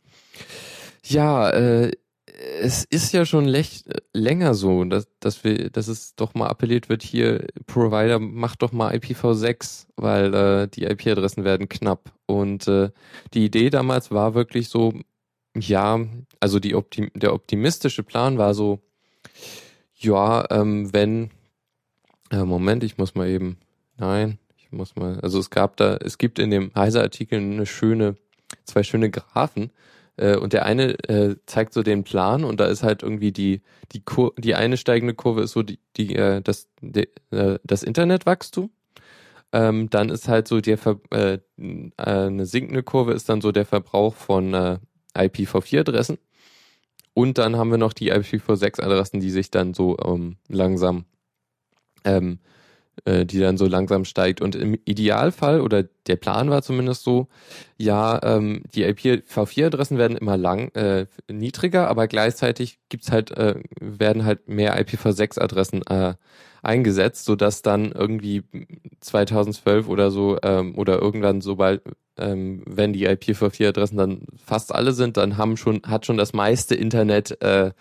[1.04, 1.92] Ja, äh,
[2.60, 3.46] es ist ja schon
[4.14, 8.72] länger so, dass, dass wir, dass es doch mal appelliert wird, hier, Provider, macht doch
[8.72, 12.12] mal IPv6, weil äh, die IP-Adressen werden knapp.
[12.26, 12.90] Und äh,
[13.34, 14.94] die Idee damals war wirklich so,
[15.56, 16.00] ja,
[16.40, 18.80] also die Optim der optimistische Plan war so,
[19.94, 21.30] ja, ähm, wenn,
[22.30, 23.58] äh, Moment, ich muss mal eben,
[23.98, 28.16] nein, ich muss mal, also es gab da, es gibt in dem Heise-Artikel eine schöne,
[28.64, 29.70] zwei schöne Graphen,
[30.16, 33.62] äh, und der eine äh, zeigt so den Plan und da ist halt irgendwie die
[33.92, 37.82] die Kur die eine steigende Kurve ist so die die äh, das die, äh, das
[37.82, 38.70] Internetwachstum.
[39.54, 41.40] Ähm, dann ist halt so der Ver äh, äh,
[41.96, 44.78] eine sinkende Kurve ist dann so der Verbrauch von äh,
[45.14, 46.18] IPv4-Adressen.
[47.14, 51.04] Und dann haben wir noch die IPv6-Adressen, die sich dann so ähm, langsam
[52.04, 52.61] ähm, äh,
[53.06, 54.40] die dann so langsam steigt.
[54.40, 57.28] Und im Idealfall, oder der Plan war zumindest so,
[57.76, 64.24] ja, ähm, die IPv4-Adressen werden immer lang äh, niedriger, aber gleichzeitig gibt's halt, äh, werden
[64.24, 66.14] halt mehr IPv6-Adressen äh,
[66.62, 68.44] eingesetzt, sodass dann irgendwie
[69.00, 71.82] 2012 oder so ähm, oder irgendwann sobald
[72.18, 76.74] ähm, wenn die IPv4-Adressen dann fast alle sind, dann haben schon hat schon das meiste
[76.74, 77.72] Internet äh,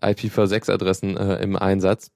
[0.00, 2.10] IPv6-Adressen äh, im Einsatz.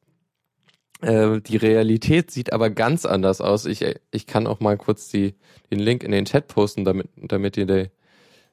[1.02, 3.66] Äh, die Realität sieht aber ganz anders aus.
[3.66, 5.34] Ich, ich kann auch mal kurz die,
[5.70, 7.90] den Link in den Chat posten, damit, damit ihr die,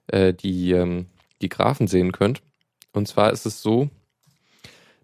[0.07, 1.05] äh, die, ähm,
[1.41, 2.41] die Graphen sehen könnt.
[2.91, 3.89] Und zwar ist es so,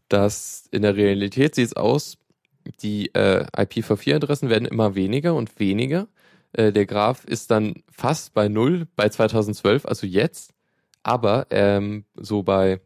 [0.09, 2.17] dass in der Realität sieht es aus,
[2.81, 6.07] die äh, IPv4-Adressen werden immer weniger und weniger.
[6.53, 10.51] Äh, der Graph ist dann fast bei null bei 2012, also jetzt.
[11.03, 12.81] Aber ähm, so bei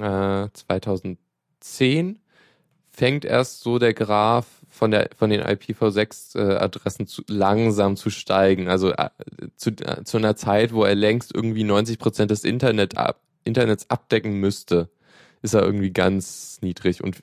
[0.00, 2.19] äh, 2010
[3.00, 8.68] fängt erst so der Graph von der von den IPv6-Adressen zu, langsam zu steigen.
[8.68, 9.08] Also äh,
[9.56, 13.88] zu, äh, zu einer Zeit, wo er längst irgendwie 90 Prozent des Internet ab, Internets
[13.88, 14.90] abdecken müsste,
[15.40, 17.02] ist er irgendwie ganz niedrig.
[17.02, 17.22] Und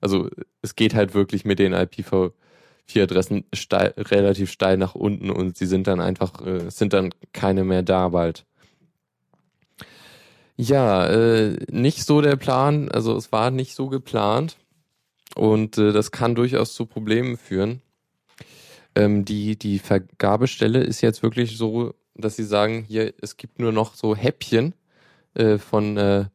[0.00, 0.30] also
[0.62, 5.86] es geht halt wirklich mit den IPv4-Adressen steil, relativ steil nach unten und sie sind
[5.86, 8.46] dann einfach, äh, sind dann keine mehr da bald.
[10.56, 14.56] Ja, äh, nicht so der Plan, also es war nicht so geplant.
[15.36, 17.82] Und äh, das kann durchaus zu Problemen führen.
[18.94, 23.72] Ähm, die, die Vergabestelle ist jetzt wirklich so, dass sie sagen, hier, es gibt nur
[23.72, 24.74] noch so Häppchen
[25.34, 26.26] äh, von äh,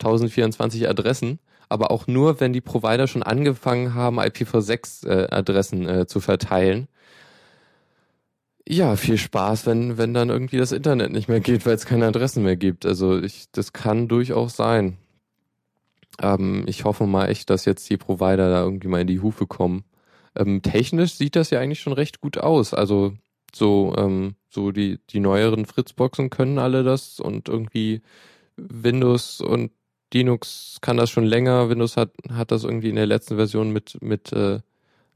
[0.00, 6.20] 1024 Adressen, aber auch nur, wenn die Provider schon angefangen haben, IPv6-Adressen äh, äh, zu
[6.20, 6.88] verteilen.
[8.66, 12.06] Ja, viel Spaß, wenn, wenn dann irgendwie das Internet nicht mehr geht, weil es keine
[12.06, 12.84] Adressen mehr gibt.
[12.86, 14.98] Also ich, das kann durchaus sein.
[16.20, 19.46] Ähm, ich hoffe mal echt, dass jetzt die Provider da irgendwie mal in die Hufe
[19.46, 19.84] kommen.
[20.36, 22.74] Ähm, technisch sieht das ja eigentlich schon recht gut aus.
[22.74, 23.14] Also
[23.54, 28.02] so, ähm, so die, die neueren Fritzboxen können alle das und irgendwie
[28.56, 29.72] Windows und
[30.12, 31.68] Linux kann das schon länger.
[31.68, 34.60] Windows hat, hat das irgendwie in der letzten Version mit, mit äh,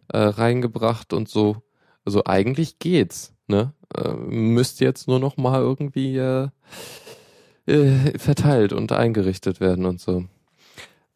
[0.09, 1.63] äh, reingebracht und so.
[2.05, 3.73] Also eigentlich geht's, ne?
[3.97, 6.49] Äh, müsste jetzt nur noch mal irgendwie äh,
[7.67, 10.25] äh, verteilt und eingerichtet werden und so.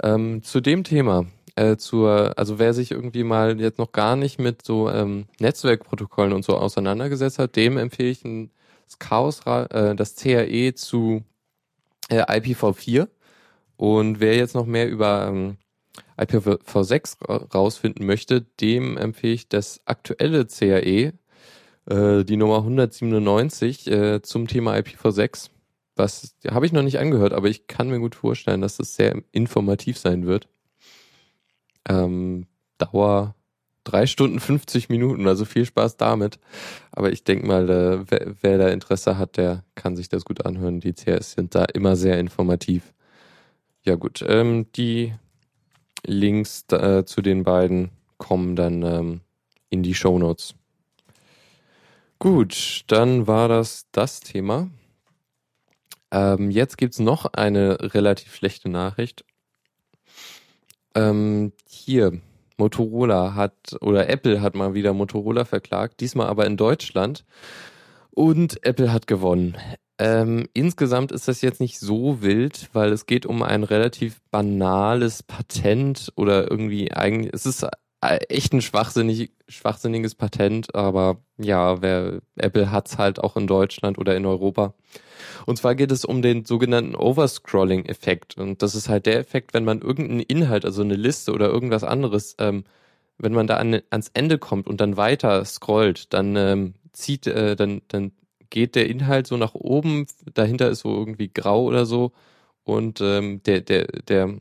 [0.03, 4.39] Ähm, zu dem Thema, äh, zur, also wer sich irgendwie mal jetzt noch gar nicht
[4.39, 8.51] mit so ähm, Netzwerkprotokollen und so auseinandergesetzt hat, dem empfehle ich ein,
[8.85, 11.25] das Chaos, äh, das CAE zu
[12.11, 13.09] äh, IPv4.
[13.77, 15.57] Und wer jetzt noch mehr über ähm,
[16.19, 21.13] IPv6 rausfinden möchte, dem empfehle ich das aktuelle CAE,
[21.87, 25.51] äh, die Nummer 197 äh, zum Thema IPv6
[25.97, 29.23] was habe ich noch nicht angehört, aber ich kann mir gut vorstellen, dass das sehr
[29.33, 30.49] informativ sein wird.
[31.89, 32.47] Ähm,
[32.79, 33.35] Dauer
[33.87, 36.39] drei Stunden 50 Minuten, also viel Spaß damit.
[36.91, 40.45] Aber ich denke mal, äh, wer, wer, da Interesse hat, der kann sich das gut
[40.45, 40.81] anhören.
[40.81, 42.93] Die CS sind da immer sehr informativ.
[43.85, 45.15] Ja gut, ähm, die
[46.05, 49.21] Links äh, zu den beiden kommen dann ähm,
[49.71, 50.55] in die Show Notes.
[52.19, 54.69] Gut, dann war das das Thema.
[56.17, 59.27] Ähm, jetzt gibt's noch eine relativ schlechte Nachricht.
[60.95, 62.23] Ähm, hier,
[62.57, 67.27] Motorola hat oder Apple hat mal wieder Motorola verklagt, diesmal aber in Deutschland.
[68.13, 69.59] Und Apple hat gewonnen.
[69.99, 75.23] Ähm, insgesamt ist das jetzt nicht so wild, weil es geht um ein relativ banales
[75.23, 77.67] Patent oder irgendwie eigentlich, es ist
[78.01, 84.17] echt ein schwachsinnig, schwachsinniges Patent, aber ja, wer, Apple hat's halt auch in Deutschland oder
[84.17, 84.75] in Europa.
[85.47, 88.37] Und zwar geht es um den sogenannten Overscrolling-Effekt.
[88.37, 91.85] Und das ist halt der Effekt, wenn man irgendeinen Inhalt, also eine Liste oder irgendwas
[91.85, 92.65] anderes, ähm,
[93.19, 97.57] wenn man da an, ans Ende kommt und dann weiter scrollt, dann ähm, zieht, äh,
[97.57, 98.13] dann, dann
[98.51, 102.13] geht der Inhalt so nach oben, dahinter ist so irgendwie grau oder so
[102.65, 104.37] und ähm, der, der, der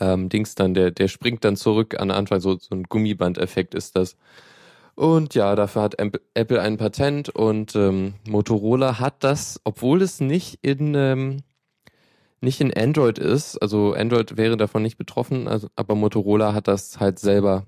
[0.00, 3.96] ähm, Dings dann, der, der springt dann zurück an Anfang, so, so ein Gummibandeffekt ist
[3.96, 4.16] das.
[4.94, 5.96] Und ja, dafür hat
[6.34, 11.42] Apple ein Patent und ähm, Motorola hat das, obwohl es nicht in ähm,
[12.40, 16.98] nicht in Android ist, also Android wäre davon nicht betroffen, also, aber Motorola hat das
[16.98, 17.66] halt selber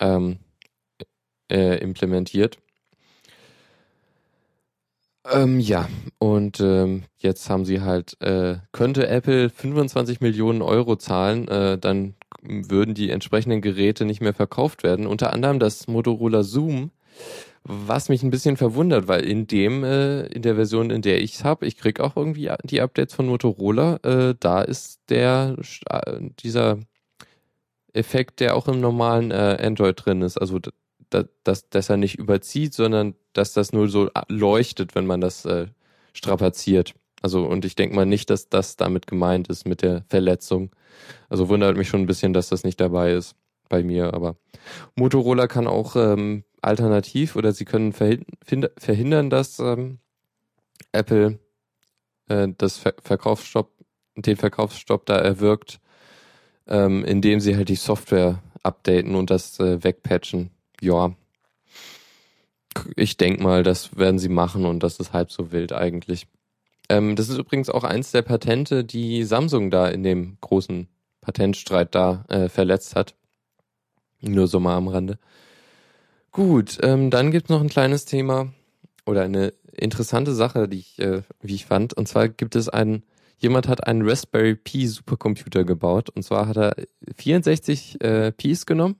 [0.00, 0.38] ähm,
[1.50, 2.58] äh, implementiert.
[5.30, 5.88] Ähm, ja,
[6.18, 12.14] und ähm, jetzt haben sie halt, äh, könnte Apple 25 Millionen Euro zahlen, äh, dann
[12.42, 15.06] würden die entsprechenden Geräte nicht mehr verkauft werden.
[15.06, 16.92] Unter anderem das Motorola Zoom,
[17.64, 21.34] was mich ein bisschen verwundert, weil in dem, äh, in der Version, in der ich
[21.34, 25.56] es habe, ich krieg auch irgendwie die Updates von Motorola, äh, da ist der
[25.90, 26.78] äh, dieser
[27.92, 30.38] Effekt, der auch im normalen äh, Android drin ist.
[30.38, 30.58] Also
[31.10, 35.66] dass, dass, er nicht überzieht, sondern dass das nur so leuchtet, wenn man das äh,
[36.12, 36.94] strapaziert.
[37.22, 40.70] Also, und ich denke mal nicht, dass das damit gemeint ist mit der Verletzung.
[41.28, 43.34] Also wundert mich schon ein bisschen, dass das nicht dabei ist
[43.68, 44.36] bei mir, aber
[44.96, 49.98] Motorola kann auch ähm, alternativ oder sie können verhindern, dass ähm,
[50.92, 51.38] Apple
[52.28, 53.72] äh, das Ver Verkaufsstopp,
[54.16, 55.80] den Verkaufsstopp da erwirkt,
[56.66, 60.50] ähm, indem sie halt die Software updaten und das äh, wegpatchen.
[60.80, 61.14] Ja.
[62.96, 66.26] Ich denke mal, das werden sie machen und das ist halb so wild eigentlich.
[66.88, 70.88] Ähm, das ist übrigens auch eins der Patente, die Samsung da in dem großen
[71.20, 73.14] Patentstreit da äh, verletzt hat.
[74.20, 75.18] Nur so mal am Rande.
[76.32, 78.52] Gut, ähm, dann gibt's noch ein kleines Thema
[79.06, 81.94] oder eine interessante Sache, die ich, äh, wie ich fand.
[81.94, 83.04] Und zwar gibt es einen,
[83.38, 86.10] jemand hat einen Raspberry Pi Supercomputer gebaut.
[86.10, 86.76] Und zwar hat er
[87.16, 88.96] 64 äh, Pis genommen,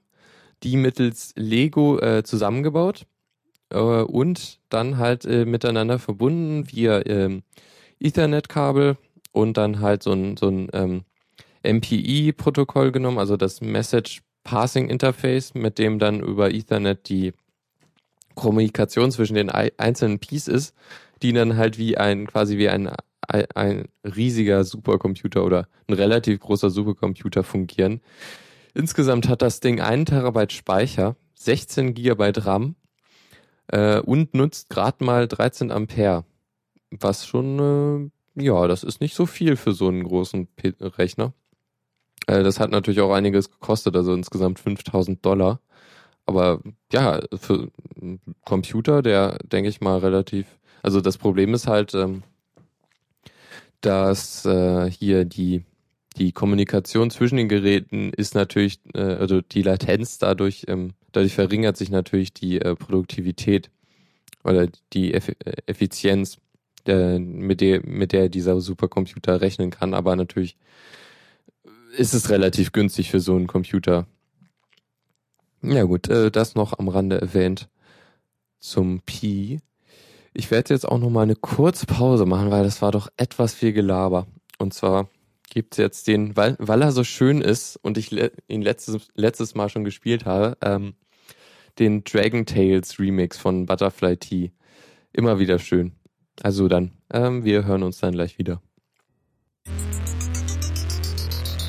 [0.62, 3.06] die mittels Lego äh, zusammengebaut
[3.70, 7.40] äh, und dann halt äh, miteinander verbunden via äh,
[8.00, 8.96] Ethernet-Kabel
[9.32, 11.04] und dann halt so ein, so ein ähm,
[11.62, 17.32] MPI-Protokoll genommen, also das Message Passing Interface, mit dem dann über Ethernet die
[18.34, 20.74] Kommunikation zwischen den einzelnen Pieces ist,
[21.22, 22.88] die dann halt wie ein, quasi wie ein,
[23.28, 28.00] ein riesiger Supercomputer oder ein relativ großer Supercomputer fungieren.
[28.78, 32.76] Insgesamt hat das Ding einen Terabyte Speicher, 16 Gigabyte RAM
[33.66, 36.24] äh, und nutzt gerade mal 13 Ampere
[36.90, 41.32] was schon, äh, ja, das ist nicht so viel für so einen großen P Rechner.
[42.26, 45.60] Äh, das hat natürlich auch einiges gekostet, also insgesamt 5000 Dollar.
[46.26, 46.60] Aber
[46.92, 50.46] ja, für einen Computer, der, denke ich mal, relativ,
[50.82, 52.22] also das Problem ist halt, ähm,
[53.80, 55.64] dass äh, hier die
[56.18, 61.76] die Kommunikation zwischen den Geräten ist natürlich, äh, also die Latenz dadurch, ähm, dadurch verringert
[61.76, 63.70] sich natürlich die äh, Produktivität
[64.44, 65.30] oder die Eff
[65.66, 66.38] Effizienz
[66.86, 69.94] der, mit, der, mit der dieser Supercomputer rechnen kann.
[69.94, 70.56] Aber natürlich
[71.96, 74.06] ist es relativ günstig für so einen Computer.
[75.62, 77.68] Ja gut, äh, das noch am Rande erwähnt
[78.58, 79.60] zum Pi.
[80.34, 83.54] Ich werde jetzt auch noch mal eine kurze Pause machen, weil das war doch etwas
[83.54, 84.26] viel Gelaber.
[84.58, 85.08] Und zwar
[85.58, 88.12] gibt's jetzt den, weil, weil er so schön ist und ich
[88.46, 90.94] ihn letztes, letztes Mal schon gespielt habe, ähm,
[91.80, 94.52] den Dragon Tales Remix von Butterfly Tea.
[95.12, 95.96] Immer wieder schön.
[96.44, 98.62] Also dann, ähm, wir hören uns dann gleich wieder.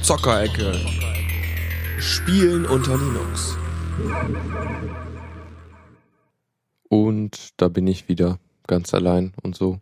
[0.03, 0.75] Zockerecke.
[1.99, 3.57] Spielen unter Linux.
[6.89, 9.81] Und da bin ich wieder ganz allein und so.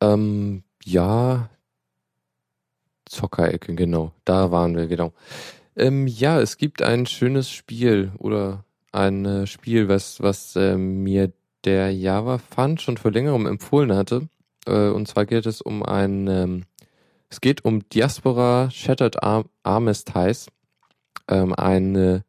[0.00, 1.50] Ähm, ja,
[3.12, 4.12] Zockerecke, genau.
[4.24, 5.12] Da waren wir, genau.
[5.76, 11.32] Ähm, ja, es gibt ein schönes Spiel oder ein äh, Spiel, was, was äh, mir
[11.64, 14.28] der Java Fund schon vor längerem empfohlen hatte.
[14.66, 16.64] Äh, und zwar geht es um ein, ähm,
[17.30, 20.50] es geht um Diaspora Shattered Ar Armistice.
[21.28, 22.24] Ähm, eine,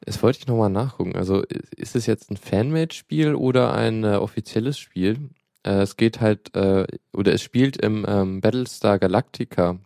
[0.00, 1.16] das wollte ich nochmal nachgucken.
[1.16, 1.42] Also
[1.76, 5.30] ist es jetzt ein Fanmade-Spiel oder ein äh, offizielles Spiel?
[5.64, 9.78] Äh, es geht halt, äh, oder es spielt im ähm, Battlestar Galactica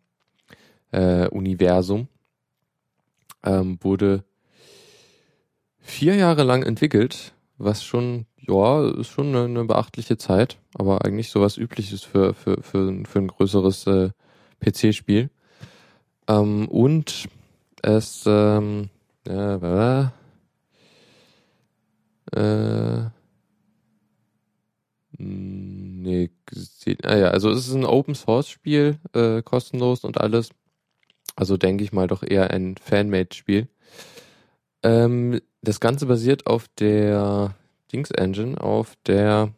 [0.93, 2.09] äh, Universum.
[3.45, 4.25] Ähm, wurde
[5.79, 11.31] vier Jahre lang entwickelt, was schon ja, ist schon eine, eine beachtliche Zeit, aber eigentlich
[11.31, 14.11] sowas übliches für, für, für, für ein größeres äh,
[14.61, 15.31] PC-Spiel.
[16.29, 17.29] Ähm, und
[17.83, 18.91] es, ähm,
[19.27, 20.07] äh,
[22.33, 23.05] äh,
[25.19, 26.31] nee,
[27.05, 30.51] ah ja, also es ist ein Open Source Spiel, äh, kostenlos und alles.
[31.37, 33.69] Also denke ich mal doch eher ein Fanmade Spiel.
[34.83, 37.55] Ähm, das Ganze basiert auf der
[37.93, 39.53] Dings Engine auf der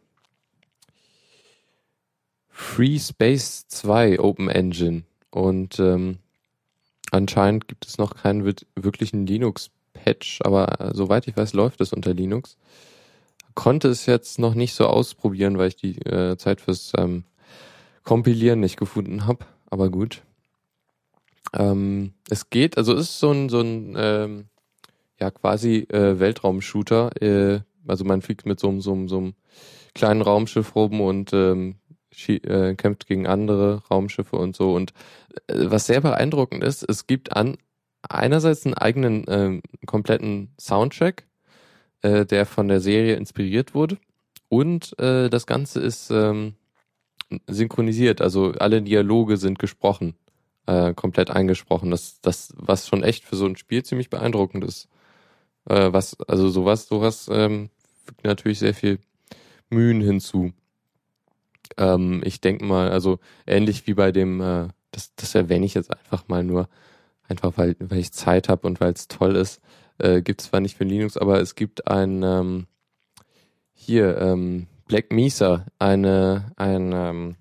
[2.49, 5.03] Free Space 2 Open Engine.
[5.31, 6.17] Und ähm,
[7.11, 12.13] anscheinend gibt es noch keinen wirklichen Linux-Patch, aber äh, soweit ich weiß, läuft es unter
[12.13, 12.57] Linux.
[13.55, 17.23] Konnte es jetzt noch nicht so ausprobieren, weil ich die äh, Zeit fürs ähm,
[18.03, 19.45] Kompilieren nicht gefunden habe.
[19.69, 20.21] Aber gut.
[21.53, 24.45] Ähm, es geht, also es ist so ein, so ein ähm,
[25.19, 27.21] ja quasi äh, Weltraumshooter.
[27.21, 29.33] Äh, also man fliegt mit so, so, so einem
[29.93, 31.75] kleinen Raumschiff rum und ähm,
[32.27, 34.73] äh, kämpft gegen andere Raumschiffe und so.
[34.73, 34.93] Und
[35.47, 37.57] äh, was sehr beeindruckend ist, es gibt an
[38.07, 41.27] einerseits einen eigenen äh, kompletten Soundtrack,
[42.01, 43.97] äh, der von der Serie inspiriert wurde.
[44.47, 46.55] Und äh, das Ganze ist ähm,
[47.47, 50.15] synchronisiert, also alle Dialoge sind gesprochen,
[50.65, 51.91] äh, komplett eingesprochen.
[51.91, 54.87] Das, das, was schon echt für so ein Spiel ziemlich beeindruckend ist.
[55.65, 57.69] Äh, was, also sowas, sowas ähm,
[58.05, 58.99] fügt natürlich sehr viel
[59.69, 60.53] Mühen hinzu.
[61.77, 65.91] Ähm, ich denke mal, also ähnlich wie bei dem, äh, das, das erwähne ich jetzt
[65.91, 66.67] einfach mal nur,
[67.27, 69.61] einfach weil, weil ich Zeit habe und weil es toll ist.
[69.99, 72.67] Äh, gibt zwar nicht für Linux, aber es gibt ein ähm,
[73.73, 77.35] hier ähm, Black Mesa, eine ein ähm,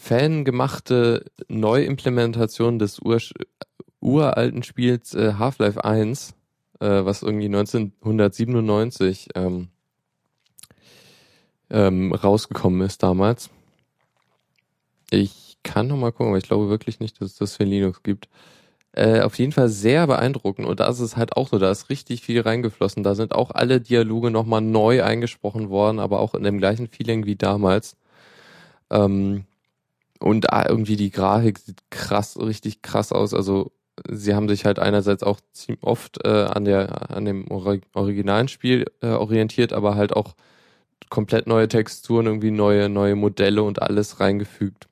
[0.00, 3.18] fangemachte Neuimplementation des ur
[4.00, 6.32] uralten Spiels äh, Half-Life 1,
[6.80, 9.68] äh, was irgendwie 1997 ähm,
[11.68, 13.50] ähm, rausgekommen ist damals.
[15.10, 18.02] Ich kann noch mal gucken, aber ich glaube wirklich nicht, dass es das für Linux
[18.02, 18.30] gibt.
[18.92, 21.90] Äh, auf jeden Fall sehr beeindruckend und da ist es halt auch so, da ist
[21.90, 23.02] richtig viel reingeflossen.
[23.02, 27.26] Da sind auch alle Dialoge nochmal neu eingesprochen worden, aber auch in dem gleichen Feeling
[27.26, 27.98] wie damals.
[28.88, 29.44] Ähm,
[30.20, 33.34] und ah, irgendwie die Grafik sieht krass, richtig krass aus.
[33.34, 33.72] Also
[34.08, 38.86] sie haben sich halt einerseits auch ziemlich oft äh, an der an dem originalen Spiel
[39.02, 40.34] äh, orientiert, aber halt auch
[41.10, 44.88] komplett neue Texturen, irgendwie neue, neue Modelle und alles reingefügt.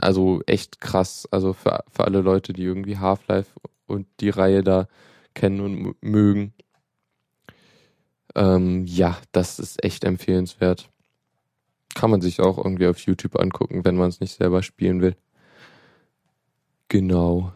[0.00, 1.28] Also echt krass.
[1.30, 3.50] Also für, für alle Leute, die irgendwie Half-Life
[3.86, 4.88] und die Reihe da
[5.34, 6.54] kennen und mögen.
[8.34, 10.88] Ähm, ja, das ist echt empfehlenswert.
[11.94, 15.16] Kann man sich auch irgendwie auf YouTube angucken, wenn man es nicht selber spielen will.
[16.88, 17.52] Genau.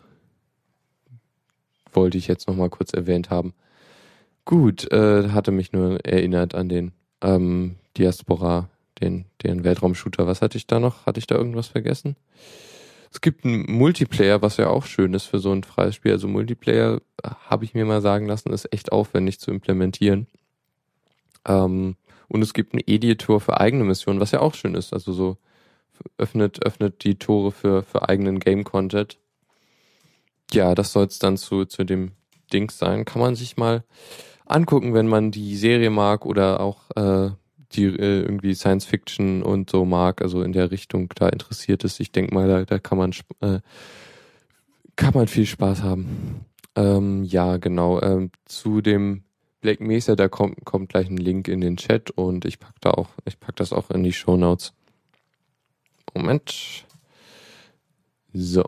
[1.92, 3.54] Wollte ich jetzt nochmal kurz erwähnt haben.
[4.44, 8.68] Gut, äh, hatte mich nur erinnert an den ähm, Diaspora,
[9.00, 10.26] den, den Weltraumshooter.
[10.26, 11.06] Was hatte ich da noch?
[11.06, 12.16] Hatte ich da irgendwas vergessen?
[13.10, 16.12] Es gibt einen Multiplayer, was ja auch schön ist für so ein freies Spiel.
[16.12, 20.26] Also Multiplayer, habe ich mir mal sagen lassen, ist echt aufwendig zu implementieren.
[21.46, 21.96] Ähm,
[22.28, 24.92] und es gibt einen Editor für eigene Missionen, was ja auch schön ist.
[24.92, 25.36] Also so
[26.16, 29.18] öffnet, öffnet die Tore für, für eigenen Game-Content.
[30.52, 32.12] Ja, das soll es dann zu, zu dem
[32.52, 33.04] Dings sein.
[33.04, 33.84] Kann man sich mal
[34.46, 37.30] angucken, wenn man die Serie mag oder auch äh,
[37.72, 42.00] die äh, irgendwie Science Fiction und so mag, also in der Richtung da interessiert ist.
[42.00, 43.60] Ich denke mal, da, da kann man äh,
[44.96, 46.44] kann man viel Spaß haben.
[46.74, 48.00] Ähm, ja, genau.
[48.00, 49.22] Ähm, zu dem
[49.60, 52.90] Black Mesa, da kommt, kommt gleich ein Link in den Chat und ich pack da
[52.90, 54.72] auch, ich pack das auch in die Show Notes.
[56.14, 56.84] Moment.
[58.32, 58.64] So.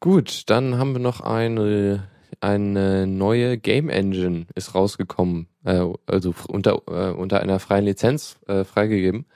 [0.00, 2.08] Gut, dann haben wir noch eine
[2.40, 8.64] eine neue Game Engine ist rausgekommen, äh, also unter, äh, unter einer freien Lizenz äh,
[8.64, 9.26] freigegeben.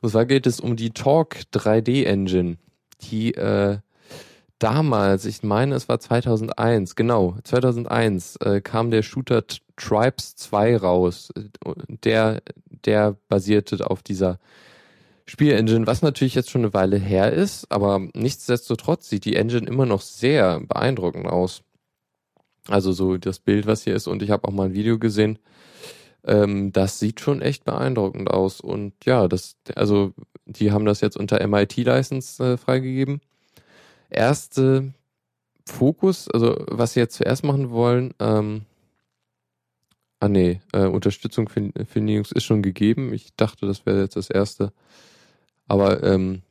[0.00, 2.58] Und zwar geht es um die Talk 3D Engine,
[3.02, 3.78] die äh,
[4.58, 9.44] damals, ich meine, es war 2001, genau, 2001 äh, kam der Shooter
[9.76, 11.32] Tribes 2 raus.
[12.04, 12.42] Der,
[12.84, 14.38] der basierte auf dieser
[15.26, 19.84] Spielengine, was natürlich jetzt schon eine Weile her ist, aber nichtsdestotrotz sieht die Engine immer
[19.84, 21.62] noch sehr beeindruckend aus.
[22.68, 24.06] Also so das Bild, was hier ist.
[24.06, 25.38] Und ich habe auch mal ein Video gesehen.
[26.24, 28.60] Ähm, das sieht schon echt beeindruckend aus.
[28.60, 30.12] Und ja, das, also
[30.46, 33.20] die haben das jetzt unter MIT-License äh, freigegeben.
[34.10, 34.94] Erste
[35.64, 38.62] Fokus, also was sie jetzt zuerst machen wollen, ähm,
[40.26, 43.12] ah nee, äh, Unterstützung für, für Linux ist schon gegeben.
[43.12, 44.72] Ich dachte, das wäre jetzt das erste.
[45.68, 46.42] Aber ähm,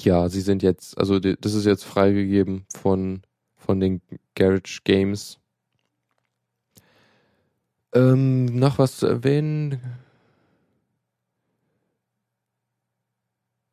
[0.00, 3.22] ja, sie sind jetzt, also das ist jetzt freigegeben von,
[3.56, 4.00] von den
[4.34, 5.40] Garage Games
[7.92, 9.80] ähm, noch was zu erwähnen?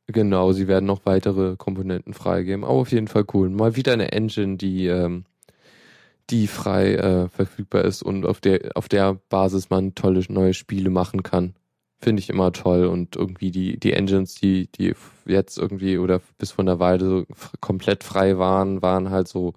[0.08, 2.64] Genau, sie werden noch weitere Komponenten freigeben.
[2.64, 3.50] Aber auf jeden Fall cool.
[3.50, 5.26] Mal wieder eine Engine, die, ähm,
[6.30, 10.90] die frei äh, verfügbar ist und auf der, auf der Basis man tolle neue Spiele
[10.90, 11.54] machen kann.
[12.00, 12.86] Finde ich immer toll.
[12.86, 14.94] Und irgendwie die, die Engines, die, die
[15.26, 17.26] jetzt irgendwie oder bis vor einer Weile so
[17.60, 19.54] komplett frei waren, waren halt so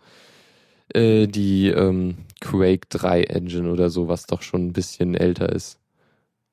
[0.95, 5.79] äh, die ähm, Quake 3 Engine oder so, was doch schon ein bisschen älter ist.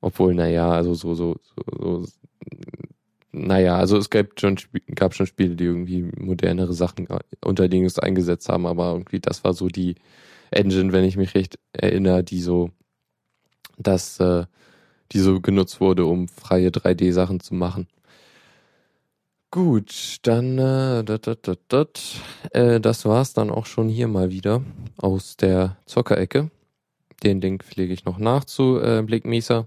[0.00, 2.12] Obwohl, naja, also so, so, so, so
[3.46, 4.56] naja, also es gab schon,
[4.94, 7.08] gab schon Spiele, die irgendwie modernere Sachen
[7.44, 9.96] unter Linux eingesetzt haben, aber irgendwie das war so die
[10.50, 12.70] Engine, wenn ich mich recht erinnere, die so,
[13.76, 14.46] dass, äh,
[15.12, 17.88] die so genutzt wurde, um freie 3D-Sachen zu machen.
[19.50, 22.00] Gut, dann äh, dat, dat, dat.
[22.50, 24.62] Äh, das war's dann auch schon hier mal wieder
[24.98, 26.50] aus der Zockerecke.
[27.22, 29.66] Den Link pflege ich noch nach zu äh, Blickmieser.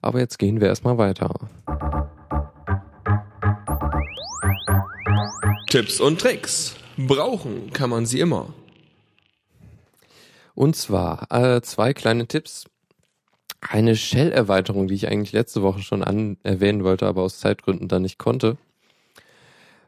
[0.00, 1.34] Aber jetzt gehen wir erstmal weiter.
[5.66, 6.76] Tipps und Tricks.
[6.96, 8.54] Brauchen kann man sie immer.
[10.54, 12.64] Und zwar äh, zwei kleine Tipps.
[13.60, 18.02] Eine Shell-Erweiterung, die ich eigentlich letzte Woche schon an erwähnen wollte, aber aus Zeitgründen dann
[18.02, 18.58] nicht konnte.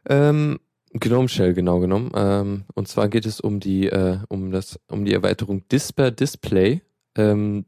[0.07, 0.59] Ähm,
[0.91, 2.11] Gnome Shell, genau genommen.
[2.13, 6.81] Ähm, und zwar geht es um die, äh, um das, um die Erweiterung Disper Display.
[7.15, 7.65] Ähm,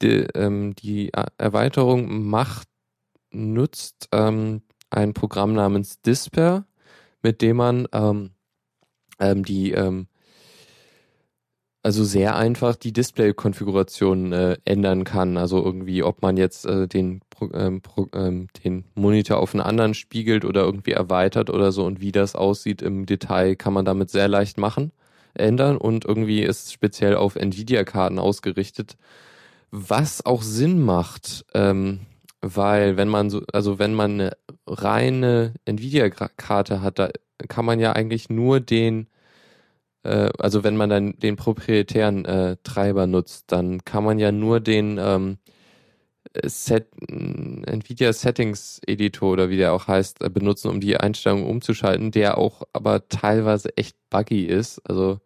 [0.00, 2.68] die, ähm, die Erweiterung macht,
[3.32, 6.64] nutzt ähm, ein Programm namens Disper,
[7.22, 8.30] mit dem man ähm,
[9.18, 10.08] ähm, die ähm,
[11.82, 15.38] also sehr einfach die Display-Konfiguration äh, ändern kann.
[15.38, 17.22] Also irgendwie, ob man jetzt äh, den,
[17.54, 22.00] ähm, Pro, ähm, den Monitor auf einen anderen spiegelt oder irgendwie erweitert oder so und
[22.00, 24.92] wie das aussieht im Detail, kann man damit sehr leicht machen,
[25.32, 28.98] ändern und irgendwie ist speziell auf Nvidia-Karten ausgerichtet,
[29.70, 32.00] was auch Sinn macht, ähm,
[32.42, 34.36] weil wenn man so, also wenn man eine
[34.66, 37.10] reine Nvidia-Karte hat, da
[37.48, 39.08] kann man ja eigentlich nur den
[40.04, 44.60] äh, also wenn man dann den proprietären äh, Treiber nutzt, dann kann man ja nur
[44.60, 45.38] den ähm,
[46.44, 52.12] Set, Nvidia Settings Editor oder wie der auch heißt, äh, benutzen, um die Einstellungen umzuschalten,
[52.12, 55.20] der auch aber teilweise echt buggy ist, also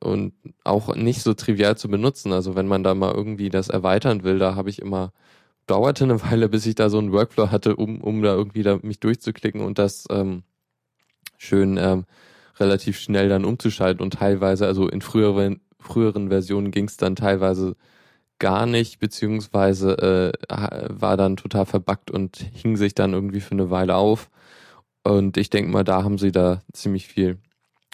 [0.00, 0.34] und
[0.64, 2.32] auch nicht so trivial zu benutzen.
[2.32, 5.12] Also wenn man da mal irgendwie das erweitern will, da habe ich immer
[5.66, 8.78] dauerte eine Weile, bis ich da so einen Workflow hatte, um, um da irgendwie da
[8.82, 10.42] mich durchzuklicken und das ähm,
[11.38, 12.04] schön ähm,
[12.58, 17.76] relativ schnell dann umzuschalten und teilweise, also in früheren, früheren Versionen ging es dann teilweise
[18.38, 20.54] gar nicht, beziehungsweise äh,
[20.88, 24.30] war dann total verbuggt und hing sich dann irgendwie für eine Weile auf.
[25.04, 27.38] Und ich denke mal, da haben sie da ziemlich viel,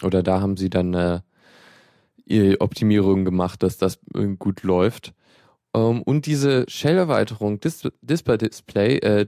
[0.03, 1.21] oder da haben sie dann äh,
[2.25, 3.99] ihre Optimierungen gemacht, dass das
[4.37, 5.13] gut läuft.
[5.71, 9.27] Um, ähm, und diese Shell-Erweiterung Dis Display Display, äh,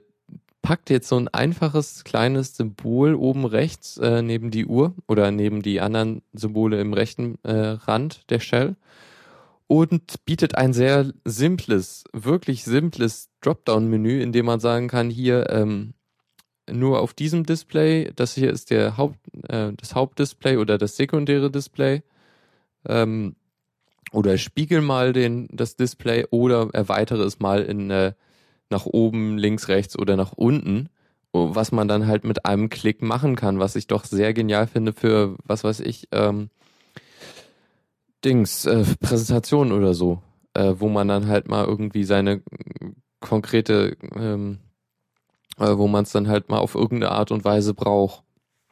[0.62, 5.62] packt jetzt so ein einfaches kleines Symbol oben rechts äh, neben die Uhr oder neben
[5.62, 8.76] die anderen Symbole im rechten äh, Rand der Shell
[9.68, 15.94] und bietet ein sehr simples, wirklich simples Dropdown-Menü, in dem man sagen kann, hier ähm,
[16.70, 21.50] nur auf diesem Display, das hier ist der Haupt, äh, das Hauptdisplay oder das sekundäre
[21.50, 22.04] Display,
[22.88, 23.36] ähm,
[24.12, 28.14] oder spiegel mal den, das Display oder erweitere es mal in äh,
[28.70, 30.90] nach oben, links, rechts oder nach unten,
[31.34, 34.94] was man dann halt mit einem Klick machen kann, was ich doch sehr genial finde
[34.94, 36.50] für, was weiß ich, ähm,
[38.24, 40.22] Dings, äh, Präsentation oder so,
[40.54, 42.42] äh, wo man dann halt mal irgendwie seine
[43.20, 44.60] konkrete, ähm,
[45.58, 48.24] äh, wo man es dann halt mal auf irgendeine Art und Weise braucht,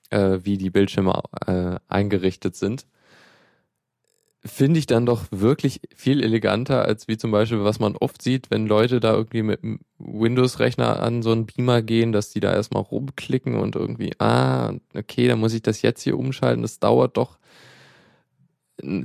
[0.10, 2.86] äh, wie die Bildschirme äh, eingerichtet sind
[4.50, 8.52] finde ich dann doch wirklich viel eleganter, als wie zum Beispiel, was man oft sieht,
[8.52, 12.54] wenn Leute da irgendwie mit einem Windows-Rechner an so einen Beamer gehen, dass die da
[12.54, 16.62] erstmal rumklicken und irgendwie, ah, okay, dann muss ich das jetzt hier umschalten.
[16.62, 17.38] Das dauert doch.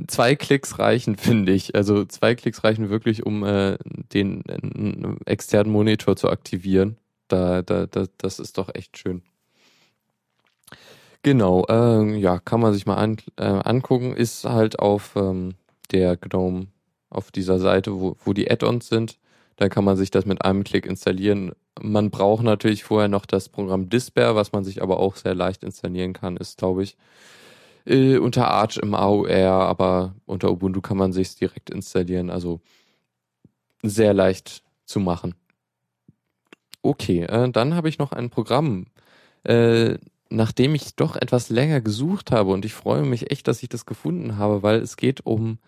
[0.07, 1.75] Zwei Klicks reichen, finde ich.
[1.75, 3.77] Also zwei Klicks reichen wirklich, um äh,
[4.13, 6.97] den äh, externen Monitor zu aktivieren.
[7.29, 9.23] Da, da, da, das ist doch echt schön.
[11.25, 14.15] Genau, äh, ja, kann man sich mal an, äh, angucken.
[14.15, 15.55] Ist halt auf ähm,
[15.91, 16.67] der GNOME,
[17.09, 19.19] auf dieser Seite, wo, wo die Add-ons sind.
[19.57, 21.53] Da kann man sich das mit einem Klick installieren.
[21.81, 25.65] Man braucht natürlich vorher noch das Programm Disper, was man sich aber auch sehr leicht
[25.65, 26.99] installieren kann, ist, glaube ich,
[27.87, 32.29] äh, unter Arch im AOR, aber unter Ubuntu kann man sich direkt installieren.
[32.29, 32.61] Also
[33.83, 35.35] sehr leicht zu machen.
[36.83, 38.89] Okay, äh, dann habe ich noch ein Programm.
[39.45, 39.97] Äh,
[40.35, 43.87] nachdem ich doch etwas länger gesucht habe und ich freue mich echt, dass ich das
[43.87, 45.59] gefunden habe, weil es geht um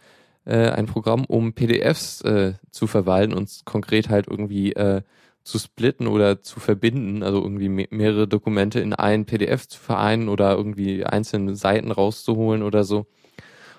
[0.45, 5.03] äh, ein Programm, um PDFs äh, zu verwalten und konkret halt irgendwie äh,
[5.43, 10.29] zu splitten oder zu verbinden, also irgendwie me mehrere Dokumente in ein PDF zu vereinen
[10.29, 13.07] oder irgendwie einzelne Seiten rauszuholen oder so.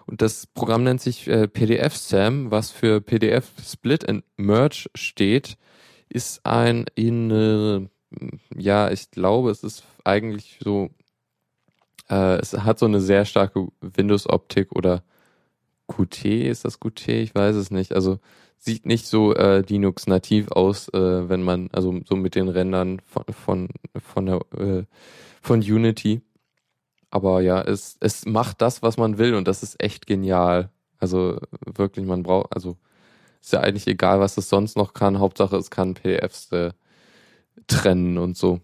[0.06, 5.58] Und das Programm nennt sich äh, PDF-SAM, was für PDF Split and Merge steht,
[6.08, 7.88] ist ein in äh,
[8.56, 10.89] ja, ich glaube, es ist eigentlich so,
[12.10, 15.03] äh, es hat so eine sehr starke Windows-Optik oder
[15.88, 17.08] Qt, ist das Qt?
[17.08, 17.93] Ich weiß es nicht.
[17.93, 18.20] Also
[18.58, 23.01] sieht nicht so äh, Linux nativ aus, äh, wenn man, also so mit den Rändern
[23.05, 24.84] von, von, von, der, äh,
[25.41, 26.22] von Unity.
[27.10, 30.70] Aber ja, es, es macht das, was man will und das ist echt genial.
[30.99, 32.78] Also wirklich, man braucht, also
[33.41, 35.20] ist ja eigentlich egal, was es sonst noch kann.
[35.20, 36.72] Hauptsache, es kann PDFs äh,
[37.68, 38.60] trennen und so.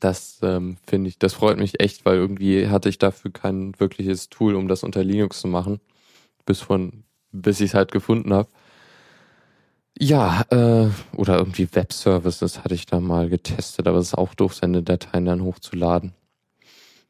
[0.00, 4.30] Das ähm, finde ich, das freut mich echt, weil irgendwie hatte ich dafür kein wirkliches
[4.30, 5.80] Tool, um das unter Linux zu machen,
[6.46, 8.48] bis von, bis ich es halt gefunden habe.
[9.98, 14.54] Ja, äh, oder irgendwie Web-Services hatte ich da mal getestet, aber es ist auch doof,
[14.54, 16.14] seine Dateien dann hochzuladen.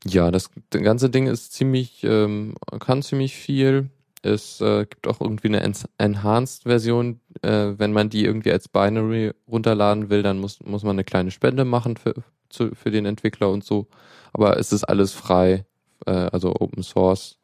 [0.04, 3.90] Ja, das, das ganze Ding ist ziemlich, ähm, kann ziemlich viel.
[4.22, 7.20] Es äh, gibt auch irgendwie eine Enhanced-Version.
[7.42, 11.32] Äh, wenn man die irgendwie als Binary runterladen will, dann muss, muss man eine kleine
[11.32, 12.14] Spende machen für,
[12.48, 13.88] zu, für den Entwickler und so.
[14.32, 15.66] Aber es ist alles frei,
[16.06, 17.38] äh, also Open Source.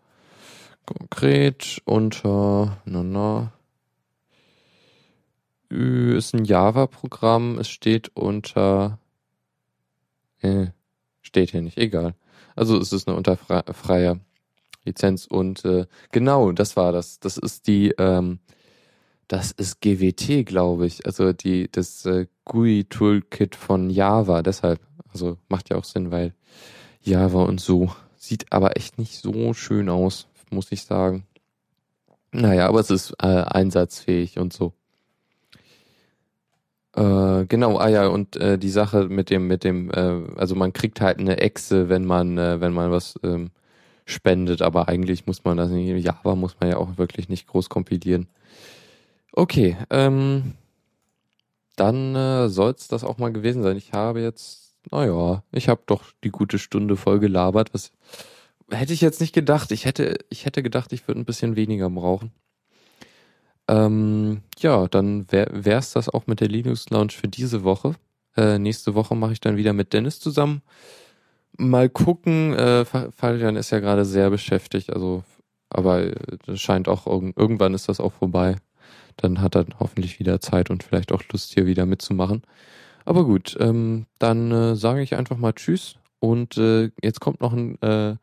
[0.86, 3.52] Konkret unter, na na,
[5.70, 7.58] ist ein Java-Programm.
[7.58, 8.98] Es steht unter,
[10.40, 10.68] äh,
[11.22, 12.14] steht hier nicht, egal.
[12.56, 14.20] Also es ist eine unterfreie
[14.84, 17.20] Lizenz und äh, genau, das war das.
[17.20, 18.38] Das ist die, ähm,
[19.28, 21.06] das ist GWT, glaube ich.
[21.06, 24.42] Also die das äh, GUI Toolkit von Java.
[24.42, 24.80] Deshalb,
[25.12, 26.34] also macht ja auch Sinn, weil
[27.02, 31.26] Java und so sieht aber echt nicht so schön aus, muss ich sagen.
[32.32, 34.74] Naja, aber es ist äh, einsatzfähig und so.
[36.94, 40.72] Äh, genau, ah ja, und äh, die Sache mit dem, mit dem, äh, also man
[40.72, 43.50] kriegt halt eine Echse, wenn man, äh, wenn man was ähm,
[44.08, 47.68] spendet, aber eigentlich muss man das nicht, Java muss man ja auch wirklich nicht groß
[47.68, 48.26] kompilieren.
[49.32, 50.54] Okay, ähm,
[51.76, 53.76] dann äh, soll es das auch mal gewesen sein.
[53.76, 57.72] Ich habe jetzt, naja, ich habe doch die gute Stunde voll gelabert.
[57.72, 57.92] Was
[58.70, 59.70] hätte ich jetzt nicht gedacht.
[59.72, 62.32] Ich hätte, ich hätte gedacht, ich würde ein bisschen weniger brauchen.
[63.68, 67.94] Ähm, ja, dann wäre es das auch mit der Linux Lounge für diese Woche.
[68.36, 70.62] Äh, nächste Woche mache ich dann wieder mit Dennis zusammen.
[71.58, 75.24] Mal gucken, äh, Fabian ist ja gerade sehr beschäftigt, also
[75.70, 76.14] aber äh,
[76.46, 78.56] das scheint auch irgendwann ist das auch vorbei.
[79.16, 82.42] Dann hat er hoffentlich wieder Zeit und vielleicht auch Lust hier wieder mitzumachen.
[83.04, 87.52] Aber gut, ähm, dann äh, sage ich einfach mal Tschüss und äh, jetzt kommt noch
[87.52, 88.16] ein äh,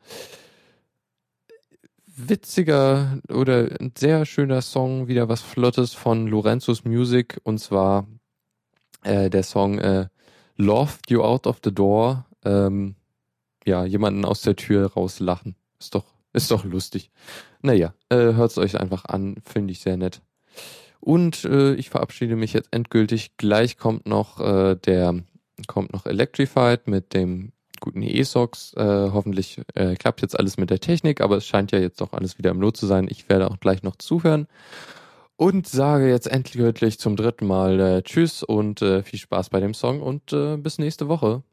[2.15, 8.07] witziger oder ein sehr schöner Song, wieder was Flottes von Lorenzo's Music und zwar
[9.03, 10.07] äh, der Song äh,
[10.55, 12.25] Loved You Out of the Door.
[12.45, 12.95] Ähm,
[13.65, 15.55] ja, jemanden aus der Tür rauslachen.
[15.79, 17.11] Ist doch, ist doch lustig.
[17.61, 20.21] Naja, äh, hört's euch einfach an, finde ich sehr nett.
[20.99, 23.37] Und äh, ich verabschiede mich jetzt endgültig.
[23.37, 25.23] Gleich kommt noch äh, der,
[25.67, 28.73] kommt noch Electrified mit dem guten E-Socks.
[28.73, 32.13] Äh, hoffentlich äh, klappt jetzt alles mit der Technik, aber es scheint ja jetzt doch
[32.13, 33.07] alles wieder im Lot zu sein.
[33.09, 34.47] Ich werde auch gleich noch zuhören
[35.37, 39.73] und sage jetzt endgültig zum dritten Mal äh, Tschüss und äh, viel Spaß bei dem
[39.73, 41.43] Song und äh, bis nächste Woche.